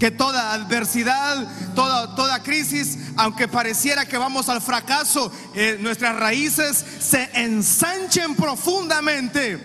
Que 0.00 0.10
toda 0.10 0.54
adversidad, 0.54 1.46
toda, 1.74 2.14
toda 2.16 2.42
crisis, 2.42 2.98
aunque 3.16 3.46
pareciera 3.46 4.06
que 4.06 4.18
vamos 4.18 4.48
al 4.48 4.60
fracaso, 4.60 5.30
eh, 5.54 5.78
nuestras 5.80 6.16
raíces 6.16 6.84
se 6.98 7.28
ensanchen 7.34 8.34
profundamente. 8.34 9.62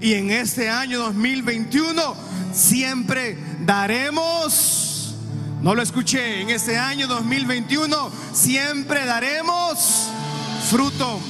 Y 0.00 0.14
en 0.14 0.30
este 0.32 0.68
año 0.68 0.98
2021 0.98 2.16
siempre 2.52 3.38
daremos, 3.60 5.14
no 5.60 5.74
lo 5.74 5.82
escuché, 5.82 6.40
en 6.40 6.50
este 6.50 6.76
año 6.76 7.06
2021 7.06 8.10
siempre 8.32 9.04
daremos 9.04 10.08
fruto 10.68 11.20